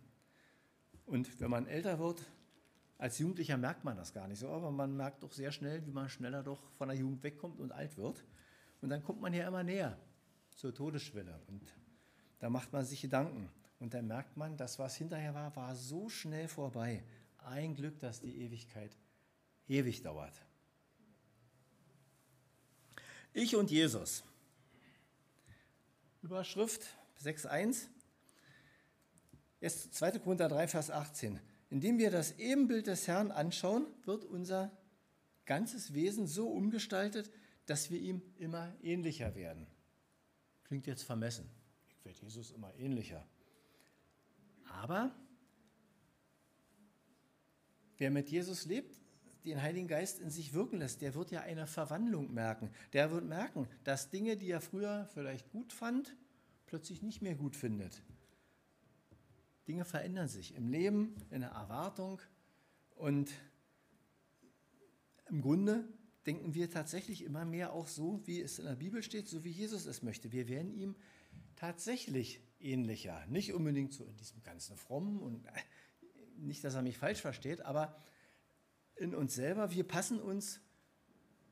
[1.05, 2.23] Und wenn man älter wird,
[2.97, 5.91] als Jugendlicher merkt man das gar nicht so, aber man merkt doch sehr schnell, wie
[5.91, 8.23] man schneller doch von der Jugend wegkommt und alt wird.
[8.81, 9.99] Und dann kommt man ja immer näher
[10.55, 11.61] zur Todesschwelle und
[12.39, 13.49] da macht man sich Gedanken.
[13.79, 17.03] Und dann merkt man, das, was hinterher war, war so schnell vorbei.
[17.39, 18.95] Ein Glück, dass die Ewigkeit
[19.67, 20.41] ewig dauert.
[23.33, 24.23] Ich und Jesus.
[26.25, 26.81] Überschrift
[27.23, 27.85] 6.1.
[29.61, 30.11] 2.
[30.17, 31.39] Korinther 3, Vers 18.
[31.69, 34.75] Indem wir das Ebenbild des Herrn anschauen, wird unser
[35.45, 37.31] ganzes Wesen so umgestaltet,
[37.67, 39.67] dass wir ihm immer ähnlicher werden.
[40.63, 41.47] Klingt jetzt vermessen.
[41.89, 43.23] Ich werde Jesus immer ähnlicher.
[44.67, 45.15] Aber
[47.97, 48.99] wer mit Jesus lebt,
[49.45, 52.69] den Heiligen Geist in sich wirken lässt, der wird ja eine Verwandlung merken.
[52.93, 56.15] Der wird merken, dass Dinge, die er früher vielleicht gut fand,
[56.65, 58.01] plötzlich nicht mehr gut findet.
[59.67, 62.21] Dinge verändern sich im Leben, in der Erwartung,
[62.95, 63.31] Und
[65.27, 65.87] im Grunde
[66.25, 69.51] denken wir tatsächlich immer mehr auch so, wie es in der Bibel steht, so wie
[69.51, 70.31] Jesus es möchte.
[70.31, 70.95] Wir werden ihm
[71.55, 73.25] tatsächlich ähnlicher.
[73.27, 75.51] Nicht unbedingt so in diesem ganzen Frommen und äh,
[76.37, 77.95] nicht, dass er mich falsch versteht, aber
[78.95, 80.59] in uns selber, wir passen uns,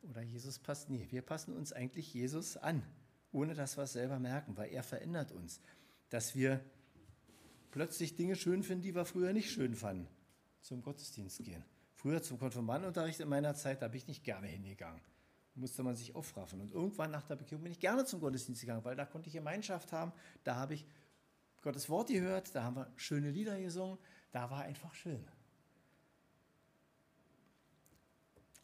[0.03, 2.83] oder Jesus passt, nie, wir passen uns eigentlich Jesus an,
[3.31, 5.61] ohne dass wir es selber merken, weil er verändert uns.
[6.09, 6.63] Dass wir
[7.71, 10.07] plötzlich Dinge schön finden, die wir früher nicht schön fanden,
[10.61, 11.63] zum Gottesdienst gehen.
[11.95, 15.01] Früher zum Konfirmandenunterricht in meiner Zeit, da bin ich nicht gerne hingegangen.
[15.53, 16.61] Da musste man sich aufraffen.
[16.61, 19.33] Und irgendwann nach der Bekehrung bin ich gerne zum Gottesdienst gegangen, weil da konnte ich
[19.33, 20.11] Gemeinschaft haben.
[20.43, 20.85] Da habe ich
[21.61, 23.97] Gottes Wort gehört, da haben wir schöne Lieder gesungen.
[24.31, 25.25] Da war einfach schön.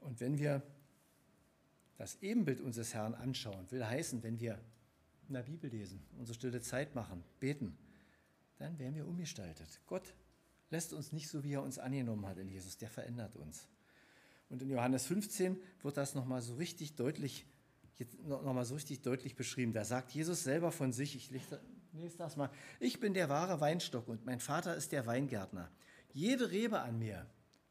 [0.01, 0.62] Und wenn wir
[1.97, 4.59] das Ebenbild unseres Herrn anschauen, will heißen, wenn wir
[5.27, 7.77] in der Bibel lesen, unsere stille Zeit machen, beten,
[8.57, 9.79] dann werden wir umgestaltet.
[9.88, 10.13] Gott
[10.69, 13.67] lässt uns nicht so, wie er uns angenommen hat in Jesus, der verändert uns.
[14.49, 17.45] Und in Johannes 15 wird das nochmal so richtig deutlich,
[18.25, 19.73] noch so richtig deutlich beschrieben.
[19.73, 24.07] Da sagt Jesus selber von sich, ich lese das mal, ich bin der wahre Weinstock
[24.07, 25.69] und mein Vater ist der Weingärtner.
[26.13, 27.27] Jede Rebe an mir,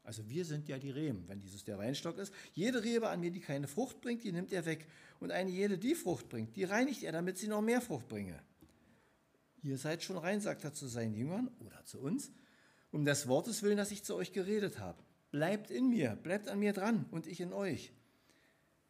[0.09, 3.29] also wir sind ja die Reben, wenn Jesus der Weinstock ist, jede Rebe an mir,
[3.29, 4.87] die keine Frucht bringt, die nimmt er weg.
[5.19, 8.41] Und eine jede, die Frucht bringt, die reinigt er, damit sie noch mehr Frucht bringe.
[9.61, 12.31] Ihr seid schon rein, sagt er zu seinen Jüngern oder zu uns,
[12.89, 14.97] um des Wortes willen, das ich zu euch geredet habe.
[15.29, 17.93] Bleibt in mir, bleibt an mir dran und ich in euch.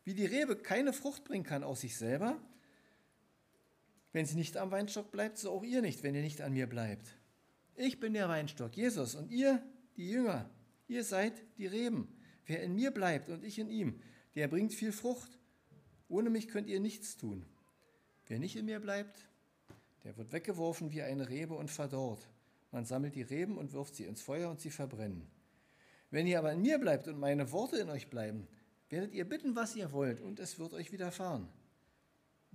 [0.05, 2.39] Wie die Rebe keine Frucht bringen kann aus sich selber,
[4.13, 6.67] wenn sie nicht am Weinstock bleibt, so auch ihr nicht, wenn ihr nicht an mir
[6.67, 7.07] bleibt.
[7.75, 9.61] Ich bin der Weinstock, Jesus, und ihr,
[9.97, 10.49] die Jünger,
[10.89, 12.07] ihr seid die Reben.
[12.45, 14.01] Wer in mir bleibt und ich in ihm,
[14.35, 15.39] der bringt viel Frucht.
[16.07, 17.45] Ohne mich könnt ihr nichts tun.
[18.27, 19.27] Wer nicht in mir bleibt,
[20.03, 22.27] der wird weggeworfen wie eine Rebe und verdorrt.
[22.71, 25.27] Man sammelt die Reben und wirft sie ins Feuer und sie verbrennen.
[26.11, 28.47] Wenn ihr aber in mir bleibt und meine Worte in euch bleiben,
[28.89, 31.47] werdet ihr bitten, was ihr wollt, und es wird euch widerfahren.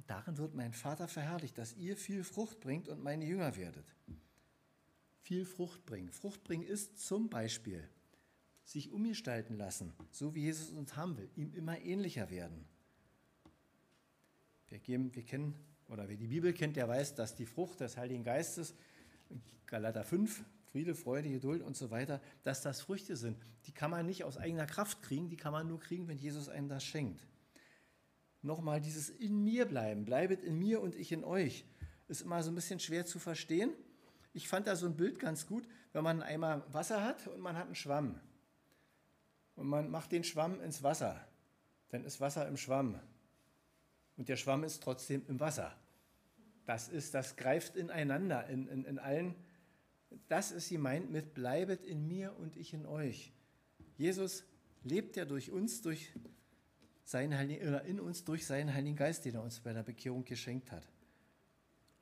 [0.09, 3.87] Darin wird mein Vater verherrlicht, dass ihr viel Frucht bringt und meine Jünger werdet.
[5.23, 6.11] Viel Frucht bringen.
[6.11, 7.89] Frucht bringen ist zum Beispiel
[8.65, 12.65] sich umgestalten lassen, so wie Jesus uns haben will, ihm immer ähnlicher werden.
[14.69, 15.55] Wir, geben, wir kennen,
[15.89, 18.75] oder wer die Bibel kennt, der weiß, dass die Frucht des Heiligen Geistes,
[19.67, 23.37] Galater 5, Friede, Freude, Geduld und so weiter, dass das Früchte sind.
[23.67, 26.49] Die kann man nicht aus eigener Kraft kriegen, die kann man nur kriegen, wenn Jesus
[26.49, 27.27] einem das schenkt.
[28.43, 31.65] Nochmal dieses in mir bleiben, bleibet in mir und ich in euch,
[32.09, 33.73] ist immer so ein bisschen schwer zu verstehen.
[34.33, 37.57] Ich fand da so ein Bild ganz gut, wenn man einmal Wasser hat und man
[37.57, 38.21] hat einen Schwamm.
[39.57, 41.27] Und man macht den Schwamm ins Wasser.
[41.91, 42.99] Dann ist Wasser im Schwamm.
[44.17, 45.77] Und der Schwamm ist trotzdem im Wasser.
[46.67, 49.35] Das ist, das greift ineinander in, in, in allen
[50.29, 53.33] das ist gemeint mit bleibet in mir und ich in euch.
[53.97, 54.45] Jesus
[54.83, 56.13] lebt ja durch uns, durch
[57.05, 60.73] seinen Heiligen, in uns durch seinen Heiligen Geist, den er uns bei der Bekehrung geschenkt
[60.73, 60.89] hat.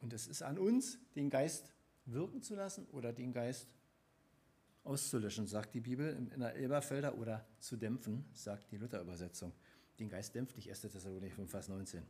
[0.01, 1.73] Und es ist an uns, den Geist
[2.07, 3.69] wirken zu lassen oder den Geist
[4.85, 9.53] auszulöschen, sagt die Bibel in der Elberfelder, oder zu dämpfen, sagt die Luther-Übersetzung.
[9.99, 10.81] Den Geist dämpft dich, 1.
[10.81, 12.03] Thessalonicher 5, Vers 19.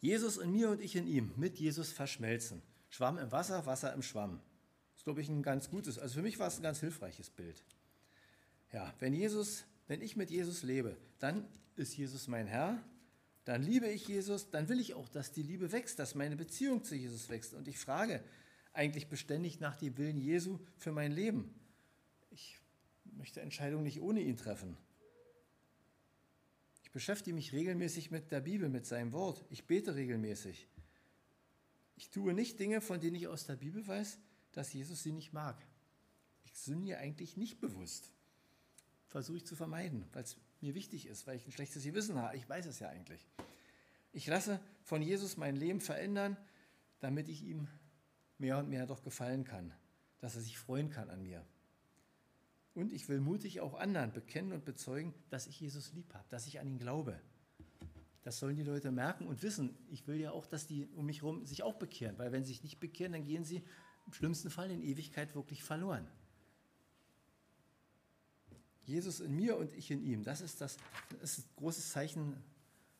[0.00, 2.62] Jesus in mir und ich in ihm, mit Jesus verschmelzen.
[2.90, 4.40] Schwamm im Wasser, Wasser im Schwamm.
[4.92, 7.30] Das ist, glaube ich, ein ganz gutes, also für mich war es ein ganz hilfreiches
[7.30, 7.64] Bild.
[8.72, 12.82] Ja, wenn Jesus, wenn ich mit Jesus lebe, dann ist Jesus mein Herr,
[13.44, 16.84] dann liebe ich Jesus, dann will ich auch, dass die Liebe wächst, dass meine Beziehung
[16.84, 17.54] zu Jesus wächst.
[17.54, 18.22] Und ich frage
[18.72, 21.54] eigentlich beständig nach dem Willen Jesu für mein Leben.
[22.30, 22.58] Ich
[23.16, 24.76] möchte Entscheidungen nicht ohne ihn treffen.
[26.82, 29.44] Ich beschäftige mich regelmäßig mit der Bibel, mit seinem Wort.
[29.50, 30.68] Ich bete regelmäßig.
[31.96, 34.18] Ich tue nicht Dinge, von denen ich aus der Bibel weiß,
[34.52, 35.66] dass Jesus sie nicht mag.
[36.44, 38.12] Ich sünde eigentlich nicht bewusst.
[39.08, 42.36] Versuche ich zu vermeiden, weil es mir wichtig ist, weil ich ein schlechtes Gewissen habe.
[42.36, 43.26] Ich weiß es ja eigentlich.
[44.12, 46.36] Ich lasse von Jesus mein Leben verändern,
[47.00, 47.68] damit ich ihm
[48.38, 49.72] mehr und mehr doch gefallen kann,
[50.20, 51.44] dass er sich freuen kann an mir.
[52.74, 56.46] Und ich will mutig auch anderen bekennen und bezeugen, dass ich Jesus lieb habe, dass
[56.46, 57.20] ich an ihn glaube.
[58.22, 59.76] Das sollen die Leute merken und wissen.
[59.88, 62.52] Ich will ja auch, dass die um mich herum sich auch bekehren, weil wenn sie
[62.52, 63.64] sich nicht bekehren, dann gehen sie
[64.06, 66.06] im schlimmsten Fall in Ewigkeit wirklich verloren.
[68.84, 70.78] Jesus in mir und ich in ihm, das ist das,
[71.20, 72.36] das ist ein großes Zeichen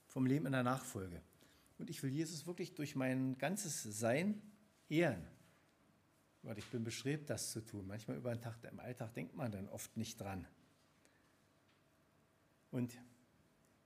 [0.07, 1.23] vom Leben in der Nachfolge.
[1.79, 4.43] Und ich will Jesus wirklich durch mein ganzes Sein
[4.89, 5.27] ehren.
[6.43, 7.87] Weil ich bin bestrebt, das zu tun.
[7.87, 10.47] Manchmal über den Tag im Alltag denkt man dann oft nicht dran.
[12.71, 12.97] Und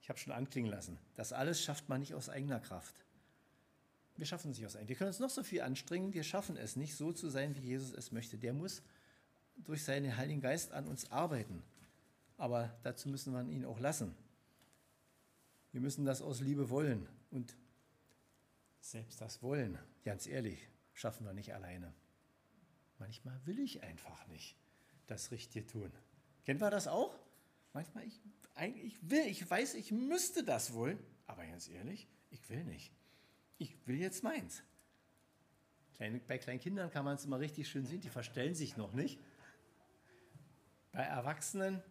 [0.01, 2.95] ich habe schon anklingen lassen, das alles schafft man nicht aus eigener Kraft.
[4.17, 6.57] Wir schaffen es nicht aus eigener Wir können uns noch so viel anstrengen, wir schaffen
[6.57, 8.37] es nicht, so zu sein, wie Jesus es möchte.
[8.37, 8.83] Der muss
[9.57, 11.62] durch seinen Heiligen Geist an uns arbeiten.
[12.37, 14.15] Aber dazu müssen wir ihn auch lassen.
[15.71, 17.09] Wir müssen das aus Liebe wollen.
[17.31, 17.57] Und
[18.81, 21.94] selbst das Wollen, ganz ehrlich, schaffen wir nicht alleine.
[22.98, 24.57] Manchmal will ich einfach nicht
[25.07, 25.92] das Richtige tun.
[26.44, 27.18] Kennen wir das auch?
[27.72, 28.20] Manchmal, ich,
[28.55, 32.92] eigentlich will, ich weiß, ich müsste das wollen, aber ganz ehrlich, ich will nicht.
[33.59, 34.62] Ich will jetzt meins.
[35.94, 38.92] Kleine, bei kleinen Kindern kann man es immer richtig schön sehen, die verstellen sich noch
[38.92, 39.20] nicht.
[40.92, 41.83] Bei Erwachsenen,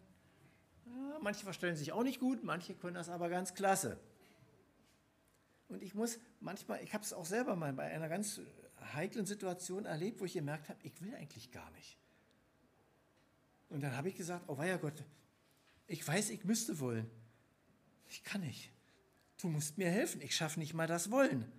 [0.86, 3.98] ja, manche verstellen sich auch nicht gut, manche können das aber ganz klasse.
[5.68, 8.40] Und ich muss manchmal, ich habe es auch selber mal bei einer ganz
[8.94, 11.98] heiklen Situation erlebt, wo ich gemerkt habe, ich will eigentlich gar nicht.
[13.68, 15.02] Und dann habe ich gesagt, oh weia Gott,
[15.86, 17.10] ich weiß, ich müsste wollen.
[18.08, 18.70] Ich kann nicht.
[19.40, 20.20] Du musst mir helfen.
[20.20, 21.50] Ich schaffe nicht mal das Wollen.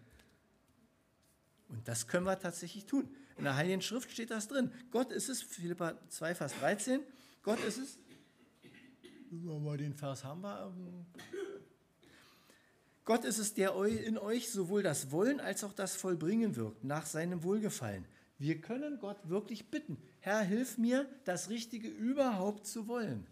[1.67, 3.13] Und das können wir tatsächlich tun.
[3.37, 4.71] In der Heiligen Schrift steht das drin.
[4.91, 7.01] Gott ist es, Philippa 2, Vers 13,
[7.41, 7.99] Gott ist es,
[9.31, 10.71] den Vers haben wir.
[13.05, 17.05] Gott ist es, der in euch sowohl das Wollen als auch das Vollbringen wirkt, nach
[17.05, 18.05] seinem Wohlgefallen.
[18.37, 23.27] Wir können Gott wirklich bitten, Herr, hilf mir, das Richtige überhaupt zu wollen.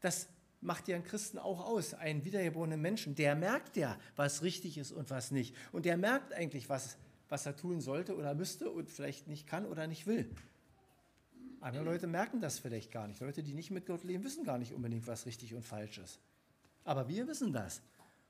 [0.00, 0.28] Das
[0.60, 3.14] macht ja einen Christen auch aus, einen wiedergeborenen Menschen.
[3.14, 5.54] Der merkt ja, was richtig ist und was nicht.
[5.72, 6.96] Und der merkt eigentlich, was,
[7.28, 10.30] was er tun sollte oder müsste und vielleicht nicht kann oder nicht will.
[11.60, 13.20] Andere Leute merken das vielleicht gar nicht.
[13.20, 16.20] Leute, die nicht mit Gott leben, wissen gar nicht unbedingt, was richtig und falsch ist.
[16.84, 17.82] Aber wir wissen das.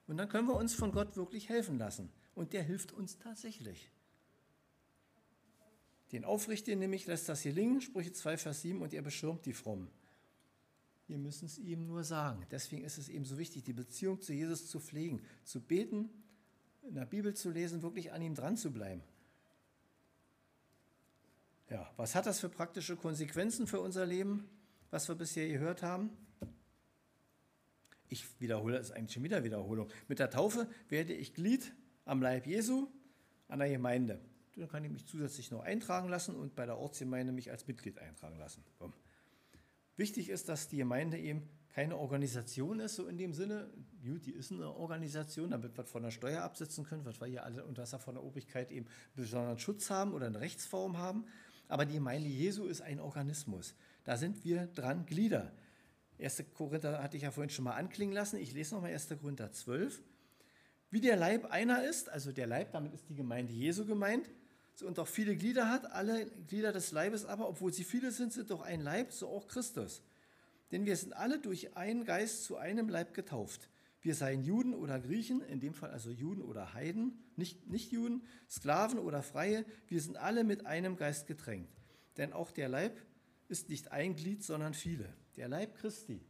[0.07, 2.11] Und dann können wir uns von Gott wirklich helfen lassen.
[2.35, 3.90] Und der hilft uns tatsächlich.
[6.12, 9.90] Den Aufrichtigen nämlich lässt das gelingen, Sprüche 2, Vers 7, und er beschirmt die Frommen.
[11.09, 12.47] Wir müssen es ihm nur sagen.
[12.51, 16.11] Deswegen ist es eben so wichtig, die Beziehung zu Jesus zu pflegen, zu beten,
[16.83, 19.03] in der Bibel zu lesen, wirklich an ihm dran zu bleiben.
[21.69, 24.49] Ja, was hat das für praktische Konsequenzen für unser Leben,
[24.90, 26.11] was wir bisher gehört haben?
[28.09, 29.88] Ich wiederhole, ist eigentlich schon wieder Wiederholung.
[30.09, 31.73] Mit der Taufe werde ich Glied
[32.05, 32.88] am Leib Jesu,
[33.49, 34.21] an der Gemeinde.
[34.57, 37.99] Dann kann ich mich zusätzlich noch eintragen lassen und bei der Ortsgemeinde mich als Mitglied
[37.99, 38.64] eintragen lassen.
[38.79, 38.92] Bumm.
[39.97, 43.71] Wichtig ist, dass die Gemeinde eben keine Organisation ist, so in dem Sinne,
[44.03, 47.45] gut, die ist eine Organisation, damit wir von der Steuer absetzen können, was wir hier
[47.45, 51.27] alle unter Wasser von der Obrigkeit eben besonderen Schutz haben oder eine Rechtsform haben.
[51.69, 53.75] Aber die Gemeinde Jesu ist ein Organismus.
[54.05, 55.53] Da sind wir dran Glieder.
[56.18, 56.44] 1.
[56.55, 58.38] Korinther hatte ich ja vorhin schon mal anklingen lassen.
[58.38, 59.09] Ich lese nochmal 1.
[59.20, 60.02] Korinther 12.
[60.90, 64.31] Wie der Leib einer ist, also der Leib, damit ist die Gemeinde Jesu gemeint,
[64.83, 68.50] und auch viele Glieder hat, alle Glieder des Leibes aber, obwohl sie viele sind, sind
[68.50, 70.02] doch ein Leib, so auch Christus.
[70.70, 73.70] Denn wir sind alle durch einen Geist zu einem Leib getauft.
[74.02, 78.22] Wir seien Juden oder Griechen, in dem Fall also Juden oder Heiden, nicht, nicht Juden,
[78.48, 81.72] Sklaven oder Freie, wir sind alle mit einem Geist getränkt.
[82.16, 83.00] Denn auch der Leib
[83.48, 85.12] ist nicht ein Glied, sondern viele.
[85.37, 86.25] Der Leib Christi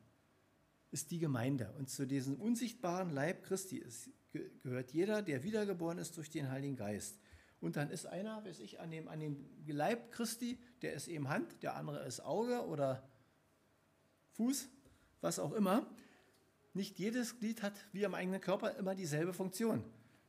[0.90, 1.73] ist die Gemeinde.
[1.79, 4.11] Und zu diesem unsichtbaren Leib Christi ist,
[4.62, 7.21] gehört jeder, der wiedergeboren ist durch den Heiligen Geist.
[7.61, 11.29] Und dann ist einer, weiß ich, an dem, an dem Leib Christi, der ist eben
[11.29, 13.09] Hand, der andere ist Auge oder
[14.33, 14.69] Fuß,
[15.21, 15.87] was auch immer.
[16.75, 19.83] Nicht jedes Glied hat wie am eigenen Körper immer dieselbe Funktion.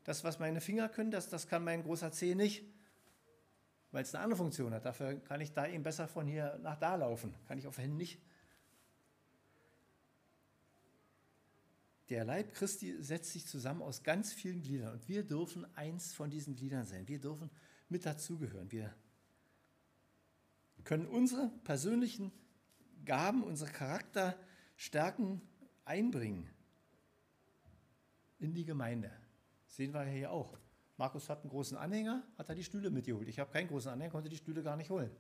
[0.05, 2.63] Das, was meine Finger können, das, das kann mein großer Zeh nicht,
[3.91, 4.85] weil es eine andere Funktion hat.
[4.85, 7.33] Dafür kann ich da eben besser von hier nach da laufen.
[7.47, 8.21] Kann ich auf Händen nicht.
[12.09, 16.29] Der Leib Christi setzt sich zusammen aus ganz vielen Gliedern und wir dürfen eins von
[16.29, 17.07] diesen Gliedern sein.
[17.07, 17.49] Wir dürfen
[17.89, 18.71] mit dazugehören.
[18.71, 18.93] Wir
[20.85, 22.31] können unsere persönlichen
[23.03, 25.41] Gaben, unsere Charakterstärken
[25.83, 26.49] einbringen
[28.39, 29.11] in die Gemeinde.
[29.67, 30.57] Sehen wir hier auch.
[30.95, 33.27] Markus hat einen großen Anhänger, hat er die Stühle mitgeholt.
[33.27, 35.11] Ich habe keinen großen Anhänger, konnte die Stühle gar nicht holen.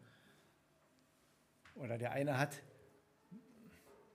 [1.75, 2.57] Oder der eine hat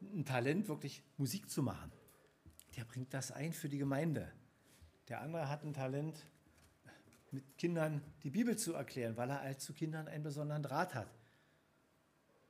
[0.00, 1.92] ein Talent, wirklich Musik zu machen
[2.76, 4.30] der bringt das ein für die Gemeinde.
[5.08, 6.26] Der andere hat ein Talent,
[7.30, 11.08] mit Kindern die Bibel zu erklären, weil er zu Kindern einen besonderen Draht hat.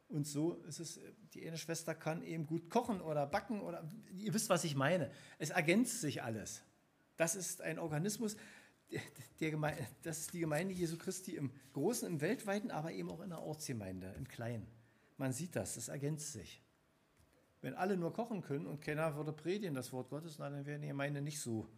[0.08, 1.00] Und so ist es,
[1.32, 5.10] die eine Schwester kann eben gut kochen oder backen oder ihr wisst, was ich meine.
[5.38, 6.62] Es ergänzt sich alles.
[7.16, 8.36] Das ist ein Organismus,
[9.40, 13.20] der, Gemeinde, das ist die Gemeinde Jesu Christi im Großen, im Weltweiten, aber eben auch
[13.20, 14.66] in der Ortsgemeinde, im Kleinen.
[15.16, 16.62] Man sieht das, das ergänzt sich.
[17.62, 20.88] Wenn alle nur kochen können und keiner würde predigen das Wort Gottes, dann wäre die
[20.88, 21.68] Gemeinde nicht so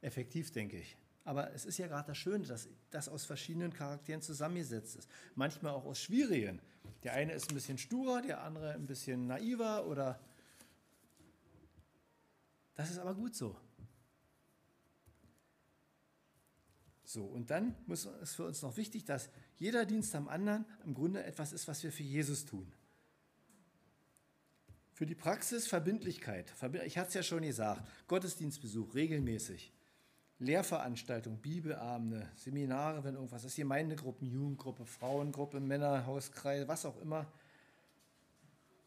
[0.00, 0.96] effektiv, denke ich.
[1.24, 5.10] Aber es ist ja gerade das Schöne, dass das aus verschiedenen Charakteren zusammengesetzt ist.
[5.34, 6.62] Manchmal auch aus schwierigen.
[7.02, 10.20] Der eine ist ein bisschen sturer, der andere ein bisschen naiver oder.
[12.74, 13.56] Das ist aber gut so.
[17.04, 21.24] So, und dann ist für uns noch wichtig, dass jeder Dienst am anderen im Grunde
[21.24, 22.72] etwas ist, was wir für Jesus tun.
[24.96, 26.54] Für die Praxis Verbindlichkeit.
[26.86, 29.70] Ich hatte es ja schon gesagt, Gottesdienstbesuch regelmäßig.
[30.38, 37.30] Lehrveranstaltungen, Bibelabende, Seminare, wenn irgendwas ist, Gemeindegruppen, Jugendgruppe, Frauengruppe, Männerhauskreis, was auch immer.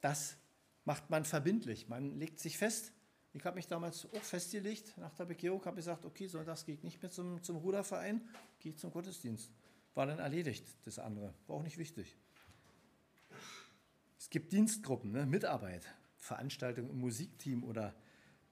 [0.01, 0.35] Das
[0.83, 1.89] macht man verbindlich.
[1.89, 2.91] Man legt sich fest.
[3.33, 6.81] Ich habe mich damals auch festgelegt nach der Bekehrung, habe gesagt, okay, sonntags gehe ich
[6.81, 9.51] nicht mehr zum, zum Ruderverein, gehe ich zum Gottesdienst.
[9.93, 11.35] War dann erledigt, das andere.
[11.45, 12.17] War auch nicht wichtig.
[14.17, 15.27] Es gibt Dienstgruppen, ne?
[15.27, 15.85] Mitarbeit,
[16.19, 17.95] Veranstaltungen im Musikteam oder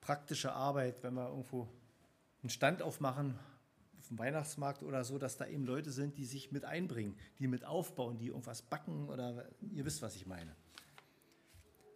[0.01, 1.67] praktische Arbeit, wenn wir irgendwo
[2.41, 3.37] einen Stand aufmachen
[3.99, 7.47] auf dem Weihnachtsmarkt oder so, dass da eben Leute sind, die sich mit einbringen, die
[7.47, 10.55] mit aufbauen, die irgendwas backen oder ihr wisst, was ich meine.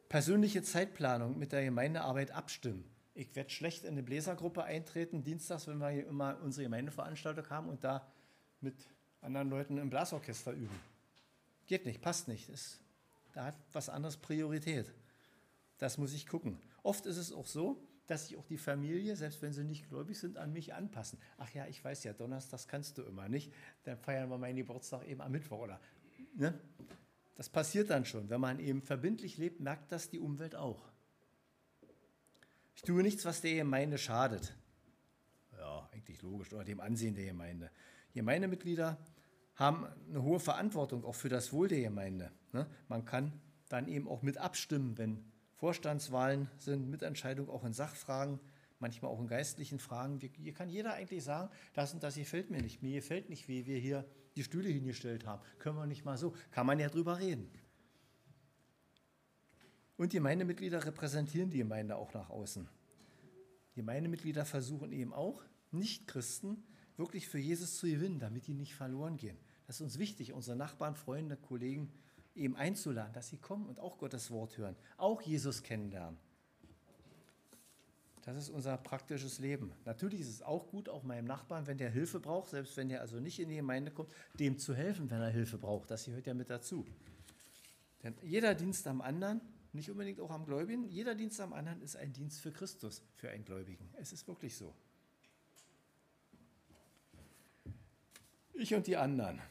[0.09, 2.83] Persönliche Zeitplanung mit der Gemeindearbeit abstimmen.
[3.13, 7.69] Ich werde schlecht in eine Bläsergruppe eintreten, dienstags, wenn wir hier immer unsere Gemeindeveranstaltung haben
[7.69, 8.05] und da
[8.59, 8.75] mit
[9.21, 10.79] anderen Leuten im Blasorchester üben.
[11.67, 12.49] Geht nicht, passt nicht.
[12.49, 12.79] Das,
[13.33, 14.91] da hat was anderes Priorität.
[15.81, 16.59] Das muss ich gucken.
[16.83, 20.19] Oft ist es auch so, dass sich auch die Familie, selbst wenn sie nicht gläubig
[20.19, 21.17] sind, an mich anpassen.
[21.39, 23.51] Ach ja, ich weiß ja, Donnerstags kannst du immer nicht.
[23.81, 25.57] Dann feiern wir meinen Geburtstag eben am Mittwoch.
[25.57, 25.79] Oder,
[26.35, 26.53] ne?
[27.33, 28.29] Das passiert dann schon.
[28.29, 30.87] Wenn man eben verbindlich lebt, merkt das die Umwelt auch.
[32.75, 34.55] Ich tue nichts, was der Gemeinde schadet.
[35.57, 36.53] Ja, eigentlich logisch.
[36.53, 37.71] Oder dem Ansehen der Gemeinde.
[38.13, 38.99] Gemeindemitglieder
[39.55, 42.31] haben eine hohe Verantwortung auch für das Wohl der Gemeinde.
[42.53, 42.67] Ne?
[42.87, 43.33] Man kann
[43.67, 45.31] dann eben auch mit abstimmen, wenn
[45.61, 48.39] Vorstandswahlen sind, Mitentscheidung auch in Sachfragen,
[48.79, 50.19] manchmal auch in geistlichen Fragen.
[50.19, 52.81] Hier kann jeder eigentlich sagen, das und das gefällt mir nicht.
[52.81, 54.03] Mir gefällt nicht, wie wir hier
[54.35, 55.43] die Stühle hingestellt haben.
[55.59, 56.33] Können wir nicht mal so.
[56.49, 57.47] Kann man ja drüber reden.
[59.97, 62.67] Und Gemeindemitglieder repräsentieren die Gemeinde auch nach außen.
[63.75, 66.63] Gemeindemitglieder versuchen eben auch, Nicht-Christen
[66.97, 69.37] wirklich für Jesus zu gewinnen, damit die nicht verloren gehen.
[69.67, 71.93] Das ist uns wichtig, unsere Nachbarn, Freunde, Kollegen
[72.35, 76.17] eben einzuladen, dass sie kommen und auch Gottes Wort hören, auch Jesus kennenlernen.
[78.23, 79.73] Das ist unser praktisches Leben.
[79.83, 83.01] Natürlich ist es auch gut, auch meinem Nachbarn, wenn der Hilfe braucht, selbst wenn der
[83.01, 85.89] also nicht in die Gemeinde kommt, dem zu helfen, wenn er Hilfe braucht.
[85.89, 86.85] Das gehört ja mit dazu.
[88.03, 89.41] Denn jeder Dienst am anderen,
[89.73, 93.29] nicht unbedingt auch am Gläubigen, jeder Dienst am anderen ist ein Dienst für Christus, für
[93.29, 93.89] einen Gläubigen.
[93.97, 94.73] Es ist wirklich so.
[98.53, 99.41] Ich und die anderen.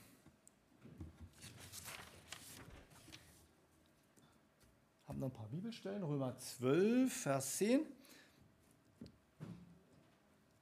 [5.20, 6.02] Noch ein paar Bibelstellen.
[6.02, 7.86] Römer 12, Vers 10.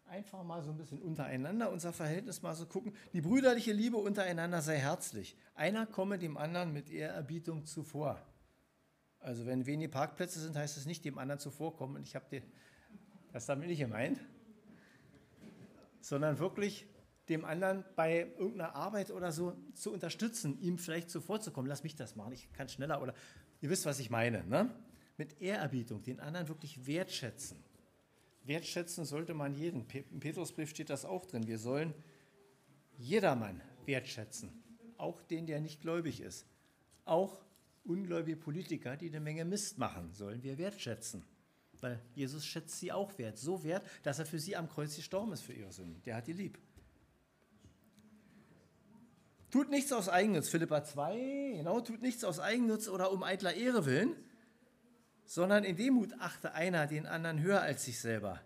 [0.06, 2.94] Einfach mal so ein bisschen untereinander unser Verhältnis mal so gucken.
[3.12, 5.36] Die brüderliche Liebe untereinander sei herzlich.
[5.54, 8.20] Einer komme dem anderen mit Ehrerbietung zuvor.
[9.20, 11.96] Also wenn wenige Parkplätze sind, heißt es nicht dem anderen zuvorkommen.
[11.96, 12.42] Und ich habe
[13.32, 14.18] das damit nicht gemeint,
[16.00, 16.86] sondern wirklich
[17.28, 21.68] dem anderen bei irgendeiner Arbeit oder so zu unterstützen, ihm vielleicht zuvorzukommen.
[21.68, 23.14] Lass mich das machen, ich kann schneller oder
[23.60, 24.44] Ihr wisst, was ich meine.
[24.44, 24.74] Ne?
[25.16, 27.58] Mit Ehrerbietung den anderen wirklich wertschätzen.
[28.44, 29.86] Wertschätzen sollte man jeden.
[30.10, 31.46] Im Petrusbrief steht das auch drin.
[31.46, 31.92] Wir sollen
[32.96, 34.50] jedermann wertschätzen.
[34.96, 36.46] Auch den, der nicht gläubig ist.
[37.04, 37.44] Auch
[37.84, 41.24] ungläubige Politiker, die eine Menge Mist machen, sollen wir wertschätzen.
[41.80, 43.38] Weil Jesus schätzt sie auch wert.
[43.38, 46.02] So wert, dass er für sie am Kreuz gestorben ist für ihre Sünden.
[46.02, 46.58] Der hat die lieb.
[49.50, 53.86] Tut nichts aus Eigennutz, Philippa 2, genau, tut nichts aus Eigennutz oder um eitler Ehre
[53.86, 54.14] willen,
[55.24, 58.40] sondern in Demut achte einer den anderen höher als sich selber.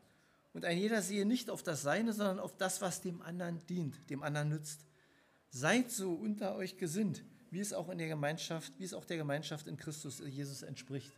[0.52, 4.10] Und ein jeder sehe nicht auf das Seine, sondern auf das, was dem anderen dient,
[4.10, 4.86] dem anderen nützt.
[5.50, 9.16] Seid so unter euch gesinnt, wie es auch in der Gemeinschaft, wie es auch der
[9.16, 11.12] Gemeinschaft in Christus Jesus entspricht.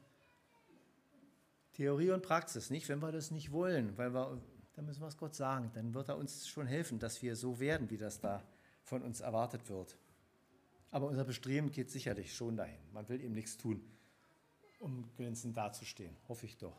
[1.75, 2.89] Theorie und Praxis, nicht?
[2.89, 4.41] Wenn wir das nicht wollen, weil wir,
[4.75, 7.59] dann müssen wir es Gott sagen, dann wird er uns schon helfen, dass wir so
[7.61, 8.43] werden, wie das da
[8.85, 9.97] von uns erwartet wird.
[10.91, 12.79] Aber unser Bestreben geht sicherlich schon dahin.
[12.93, 13.83] Man will eben nichts tun,
[14.79, 16.17] um glänzend dazustehen.
[16.29, 16.77] Hoffe ich doch.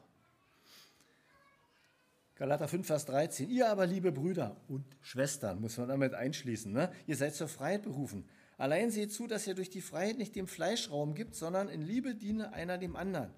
[2.36, 3.50] Galater 5, Vers 13.
[3.50, 6.92] Ihr aber, liebe Brüder und Schwestern, muss man damit einschließen, ne?
[7.08, 8.26] ihr seid zur Freiheit berufen.
[8.58, 11.82] Allein seht zu, dass ihr durch die Freiheit nicht dem Fleisch Raum gibt, sondern in
[11.82, 13.34] Liebe diene einer dem anderen.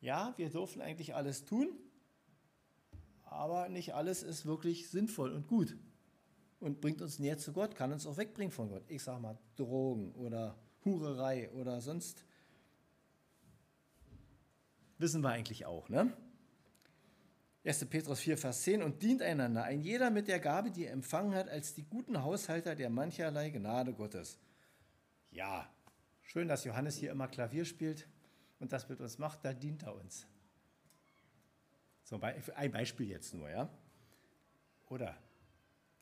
[0.00, 1.68] Ja, wir dürfen eigentlich alles tun,
[3.24, 5.76] aber nicht alles ist wirklich sinnvoll und gut
[6.60, 8.84] und bringt uns näher zu Gott, kann uns auch wegbringen von Gott.
[8.88, 12.24] Ich sage mal Drogen oder Hurerei oder sonst.
[14.98, 16.12] Wissen wir eigentlich auch, ne?
[17.64, 17.86] 1.
[17.86, 21.34] Petrus 4, Vers 10 und dient einander, ein jeder mit der Gabe, die er empfangen
[21.34, 24.38] hat, als die guten Haushalter der mancherlei Gnade Gottes.
[25.30, 25.70] Ja,
[26.22, 28.08] schön, dass Johannes hier immer Klavier spielt
[28.60, 30.26] und das mit uns macht, da dient er uns.
[32.04, 33.70] So ein Beispiel jetzt nur, ja?
[34.88, 35.16] Oder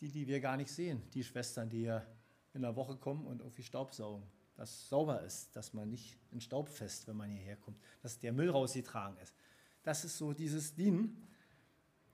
[0.01, 2.07] die, die wir gar nicht sehen, die Schwestern, die hier
[2.55, 4.25] in der Woche kommen und irgendwie Staubsaugen,
[4.57, 8.33] dass sauber ist, dass man nicht in Staub fest, wenn man hierher kommt, dass der
[8.33, 9.35] Müll rausgetragen ist.
[9.83, 11.29] Das ist so dieses Dienen.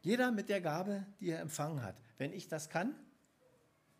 [0.03, 1.97] Jeder mit der Gabe, die er empfangen hat.
[2.19, 2.95] Wenn ich das kann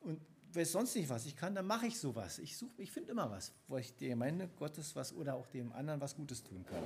[0.01, 0.21] und
[0.53, 2.39] weiß sonst nicht, was ich kann, dann mache ich sowas.
[2.39, 6.01] Ich, ich finde immer was, wo ich der Gemeinde Gottes was oder auch dem anderen
[6.01, 6.83] was Gutes tun kann.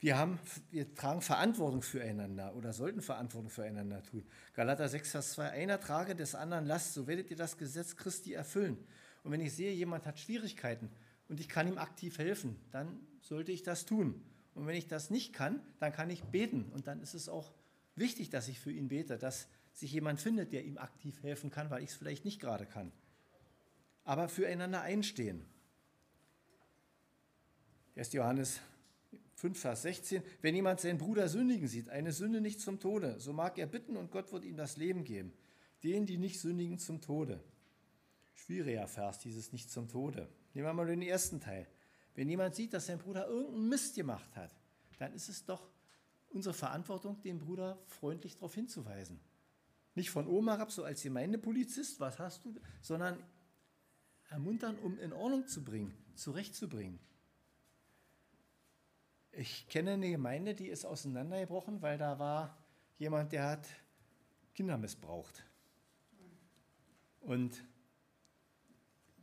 [0.00, 0.38] Wir, haben,
[0.70, 4.24] wir tragen Verantwortung füreinander oder sollten Verantwortung füreinander tun.
[4.54, 8.32] Galater 6, Vers 2, einer trage des anderen Last, so werdet ihr das Gesetz Christi
[8.32, 8.78] erfüllen.
[9.24, 10.88] Und wenn ich sehe, jemand hat Schwierigkeiten
[11.28, 14.22] und ich kann ihm aktiv helfen, dann sollte ich das tun.
[14.54, 16.70] Und wenn ich das nicht kann, dann kann ich beten.
[16.72, 17.52] Und dann ist es auch
[17.96, 21.70] wichtig, dass ich für ihn bete, dass sich jemand findet, der ihm aktiv helfen kann,
[21.70, 22.92] weil ich es vielleicht nicht gerade kann.
[24.04, 25.44] Aber füreinander einstehen.
[27.96, 28.12] 1.
[28.12, 28.60] Johannes
[29.38, 33.32] 5, Vers 16, wenn jemand seinen Bruder sündigen sieht, eine Sünde nicht zum Tode, so
[33.32, 35.32] mag er bitten und Gott wird ihm das Leben geben.
[35.84, 37.40] Denen, die nicht sündigen, zum Tode.
[38.34, 40.28] Schwieriger Vers, dieses nicht zum Tode.
[40.54, 41.68] Nehmen wir mal den ersten Teil.
[42.16, 44.52] Wenn jemand sieht, dass sein Bruder irgendeinen Mist gemacht hat,
[44.98, 45.70] dann ist es doch
[46.30, 49.20] unsere Verantwortung, den Bruder freundlich darauf hinzuweisen.
[49.94, 53.22] Nicht von oben herab, so als Gemeindepolizist, was hast du, sondern
[54.30, 56.98] ermuntern, um in Ordnung zu bringen, zurechtzubringen.
[59.32, 62.56] Ich kenne eine Gemeinde, die ist auseinandergebrochen, weil da war
[62.98, 63.68] jemand, der hat
[64.54, 65.44] Kinder missbraucht.
[67.20, 67.64] Und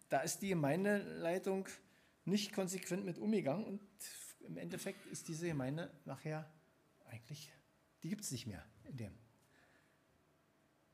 [0.09, 1.67] da ist die Gemeindeleitung
[2.23, 3.81] nicht konsequent mit umgegangen und
[4.47, 6.49] im Endeffekt ist diese Gemeinde nachher
[7.05, 7.51] eigentlich,
[8.03, 9.17] die gibt es nicht mehr in dem.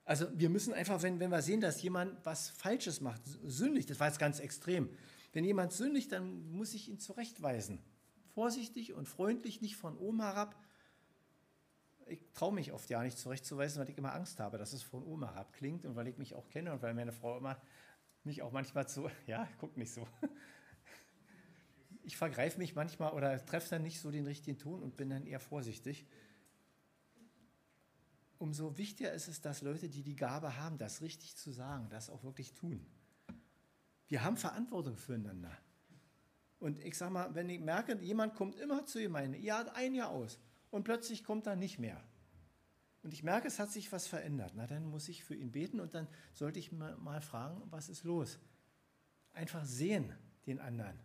[0.03, 3.99] Also wir müssen einfach, wenn, wenn wir sehen, dass jemand was Falsches macht, sündigt, das
[3.99, 4.89] war jetzt ganz extrem,
[5.34, 7.80] wenn jemand sündigt, dann muss ich ihn zurechtweisen
[8.34, 10.56] vorsichtig und freundlich, nicht von oben herab.
[12.08, 15.04] Ich traue mich oft ja nicht zurechtzuweisen, weil ich immer Angst habe, dass es von
[15.04, 17.62] oben herab klingt und weil ich mich auch kenne und weil meine Frau immer
[18.24, 20.08] mich auch manchmal so, ja, guck nicht so.
[22.04, 25.28] Ich vergreife mich manchmal oder treffe dann nicht so den richtigen Ton und bin dann
[25.28, 26.08] eher vorsichtig.
[28.40, 32.10] Umso wichtiger ist es, dass Leute, die die Gabe haben, das richtig zu sagen, das
[32.10, 32.84] auch wirklich tun.
[34.08, 35.56] Wir haben Verantwortung füreinander.
[36.62, 40.12] Und ich sage mal, wenn ich merke, jemand kommt immer zu Gemeinde, Jahr ein Jahr
[40.12, 40.39] aus
[40.70, 41.99] und plötzlich kommt er nicht mehr.
[43.01, 44.53] Und ich merke, es hat sich was verändert.
[44.55, 48.03] Na, dann muss ich für ihn beten und dann sollte ich mal fragen, was ist
[48.03, 48.38] los?
[49.34, 50.14] Einfach sehen
[50.45, 50.99] den anderen.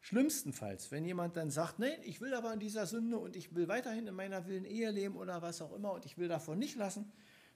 [0.00, 3.68] Schlimmstenfalls, wenn jemand dann sagt, nein, ich will aber in dieser Sünde und ich will
[3.68, 6.76] weiterhin in meiner willen Ehe leben oder was auch immer und ich will davon nicht
[6.76, 7.10] lassen,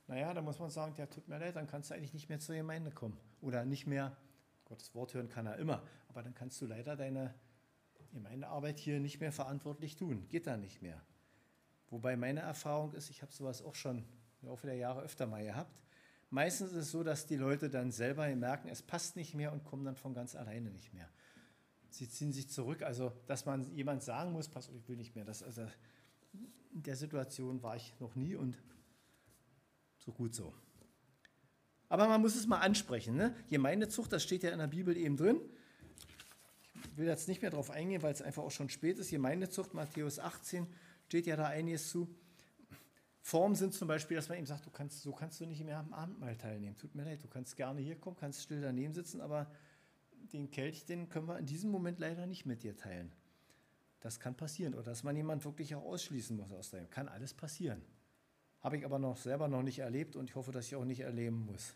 [0.09, 2.41] naja, da muss man sagen, der tut mir leid, dann kannst du eigentlich nicht mehr
[2.41, 3.19] zur Gemeinde kommen.
[3.43, 4.17] Oder nicht mehr,
[4.65, 7.35] Gottes Wort hören kann er immer, aber dann kannst du leider deine
[8.13, 10.27] Gemeindearbeit hier nicht mehr verantwortlich tun.
[10.29, 11.01] Geht da nicht mehr.
[11.91, 14.05] Wobei meine Erfahrung ist, ich habe sowas auch schon
[14.41, 15.79] im Laufe der Jahre öfter mal gehabt.
[16.31, 19.65] Meistens ist es so, dass die Leute dann selber merken, es passt nicht mehr und
[19.65, 21.09] kommen dann von ganz alleine nicht mehr.
[21.91, 25.15] Sie ziehen sich zurück, also dass man jemand sagen muss, pass auf, ich will nicht
[25.15, 25.25] mehr.
[25.25, 25.67] Das, also
[26.73, 28.59] in der Situation war ich noch nie und
[30.09, 30.55] so gut so.
[31.91, 33.15] Aber man muss es mal ansprechen.
[33.15, 33.35] Ne?
[33.51, 35.39] Gemeindezucht, das steht ja in der Bibel eben drin.
[36.91, 39.11] Ich will jetzt nicht mehr darauf eingehen, weil es einfach auch schon spät ist.
[39.11, 40.67] Gemeindezucht, Matthäus 18,
[41.07, 42.09] steht ja da einiges zu.
[43.21, 45.79] Formen sind zum Beispiel, dass man ihm sagt, du kannst, so kannst du nicht mehr
[45.79, 46.77] am Abendmahl teilnehmen.
[46.79, 49.51] Tut mir leid, du kannst gerne hier kommen, kannst still daneben sitzen, aber
[50.33, 53.13] den Kelch, den können wir in diesem Moment leider nicht mit dir teilen.
[54.01, 54.75] Das kann passieren.
[54.75, 56.89] Oder dass man jemand wirklich auch ausschließen muss aus dem.
[56.89, 57.83] Kann alles passieren.
[58.61, 61.01] Habe ich aber noch selber noch nicht erlebt und ich hoffe, dass ich auch nicht
[61.01, 61.75] erleben muss.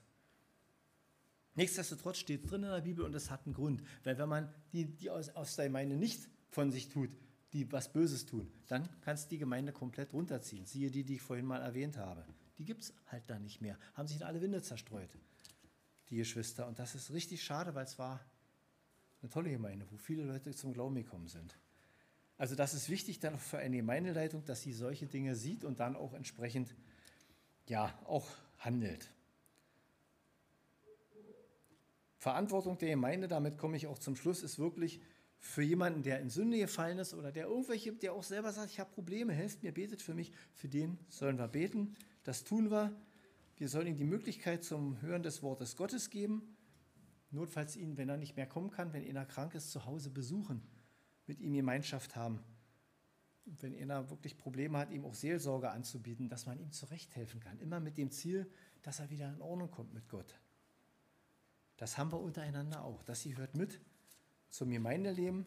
[1.55, 3.83] Nichtsdestotrotz steht es drin in der Bibel und es hat einen Grund.
[4.05, 7.11] Weil wenn man die, die aus, aus der Gemeinde nicht von sich tut,
[7.53, 10.65] die was Böses tun, dann kannst du die Gemeinde komplett runterziehen.
[10.65, 12.25] Siehe die, die ich vorhin mal erwähnt habe.
[12.59, 13.79] Die gibt es halt da nicht mehr.
[13.95, 15.11] Haben sich in alle Winde zerstreut,
[16.09, 16.67] die Geschwister.
[16.67, 18.21] Und das ist richtig schade, weil es war
[19.21, 21.57] eine tolle Gemeinde, wo viele Leute zum Glauben gekommen sind.
[22.39, 25.97] Also das ist wichtig dann für eine Gemeindeleitung, dass sie solche Dinge sieht und dann
[25.97, 26.75] auch entsprechend
[27.69, 28.29] ja auch
[28.59, 29.09] handelt.
[32.19, 35.01] Verantwortung der Gemeinde, damit komme ich auch zum Schluss, ist wirklich
[35.39, 38.79] für jemanden, der in Sünde gefallen ist oder der irgendwelche, der auch selber sagt, ich
[38.79, 41.97] habe Probleme, helft mir, betet für mich, für den sollen wir beten.
[42.23, 42.95] Das tun wir.
[43.57, 46.57] Wir sollen ihm die Möglichkeit zum Hören des Wortes Gottes geben.
[47.33, 50.63] Notfalls ihn, wenn er nicht mehr kommen kann, wenn er krank ist, zu Hause besuchen
[51.27, 52.41] mit ihm Gemeinschaft haben.
[53.45, 57.59] Und wenn einer wirklich Probleme hat, ihm auch Seelsorge anzubieten, dass man ihm zurechthelfen kann.
[57.59, 58.51] Immer mit dem Ziel,
[58.83, 60.39] dass er wieder in Ordnung kommt mit Gott.
[61.77, 63.03] Das haben wir untereinander auch.
[63.03, 63.81] Das hier hört mit
[64.49, 65.47] zum Gemeindeleben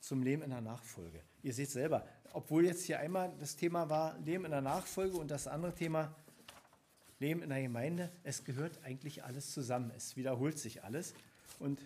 [0.00, 1.22] zum Leben in der Nachfolge.
[1.42, 5.30] Ihr seht selber, obwohl jetzt hier einmal das Thema war Leben in der Nachfolge und
[5.30, 6.14] das andere Thema
[7.18, 9.90] Leben in der Gemeinde, es gehört eigentlich alles zusammen.
[9.96, 11.14] Es wiederholt sich alles
[11.58, 11.82] und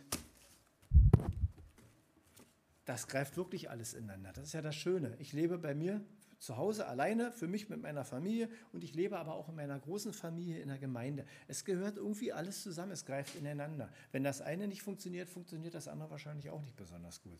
[2.84, 4.32] das greift wirklich alles ineinander.
[4.32, 5.16] Das ist ja das Schöne.
[5.18, 6.04] Ich lebe bei mir
[6.38, 9.78] zu Hause alleine, für mich mit meiner Familie und ich lebe aber auch in meiner
[9.78, 11.24] großen Familie in der Gemeinde.
[11.46, 13.88] Es gehört irgendwie alles zusammen, es greift ineinander.
[14.10, 17.38] Wenn das eine nicht funktioniert, funktioniert das andere wahrscheinlich auch nicht besonders gut.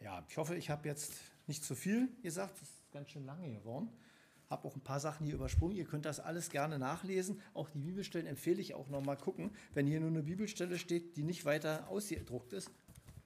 [0.00, 1.12] Ja, ich hoffe, ich habe jetzt
[1.46, 3.90] nicht zu viel gesagt, das ist ganz schön lange geworden
[4.52, 5.76] habe auch ein paar Sachen hier übersprungen.
[5.76, 7.40] Ihr könnt das alles gerne nachlesen.
[7.54, 9.50] Auch die Bibelstellen empfehle ich auch nochmal gucken.
[9.74, 12.70] Wenn hier nur eine Bibelstelle steht, die nicht weiter ausgedruckt ist,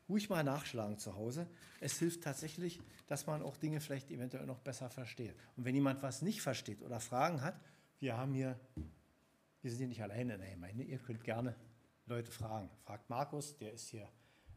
[0.09, 1.49] ruhig mal nachschlagen zu Hause.
[1.81, 5.35] Es hilft tatsächlich, dass man auch Dinge vielleicht eventuell noch besser versteht.
[5.57, 7.61] Und wenn jemand was nicht versteht oder Fragen hat,
[7.99, 8.59] wir haben hier,
[9.63, 11.57] wir sind hier nicht alleine in der Gemeinde, ihr könnt gerne
[12.07, 12.71] Leute fragen.
[12.85, 14.09] Fragt Markus, der ist hier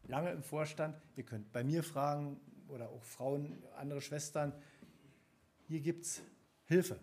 [0.04, 0.96] lange im Vorstand.
[1.16, 4.52] Ihr könnt bei mir fragen oder auch Frauen, andere Schwestern.
[5.66, 6.22] Hier gibt es
[6.70, 7.00] Hilfe.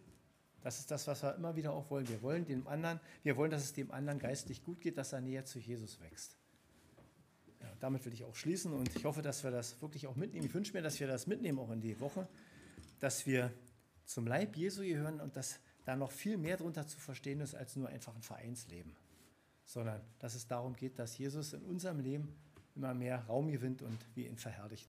[0.61, 2.07] Das ist das, was wir immer wieder auch wollen.
[2.07, 5.20] Wir wollen dem anderen, wir wollen, dass es dem anderen geistlich gut geht, dass er
[5.20, 6.38] näher zu Jesus wächst.
[7.61, 10.45] Ja, damit will ich auch schließen und ich hoffe, dass wir das wirklich auch mitnehmen.
[10.45, 12.30] Ich wünsche mir, dass wir das mitnehmen auch in die Woche,
[12.99, 13.51] dass wir
[14.05, 17.76] zum Leib Jesu gehören und dass da noch viel mehr darunter zu verstehen ist als
[17.76, 18.95] nur einfach ein Vereinsleben,
[19.65, 22.34] sondern dass es darum geht, dass Jesus in unserem Leben
[22.74, 24.86] immer mehr Raum gewinnt und wir ihn verherrlichen.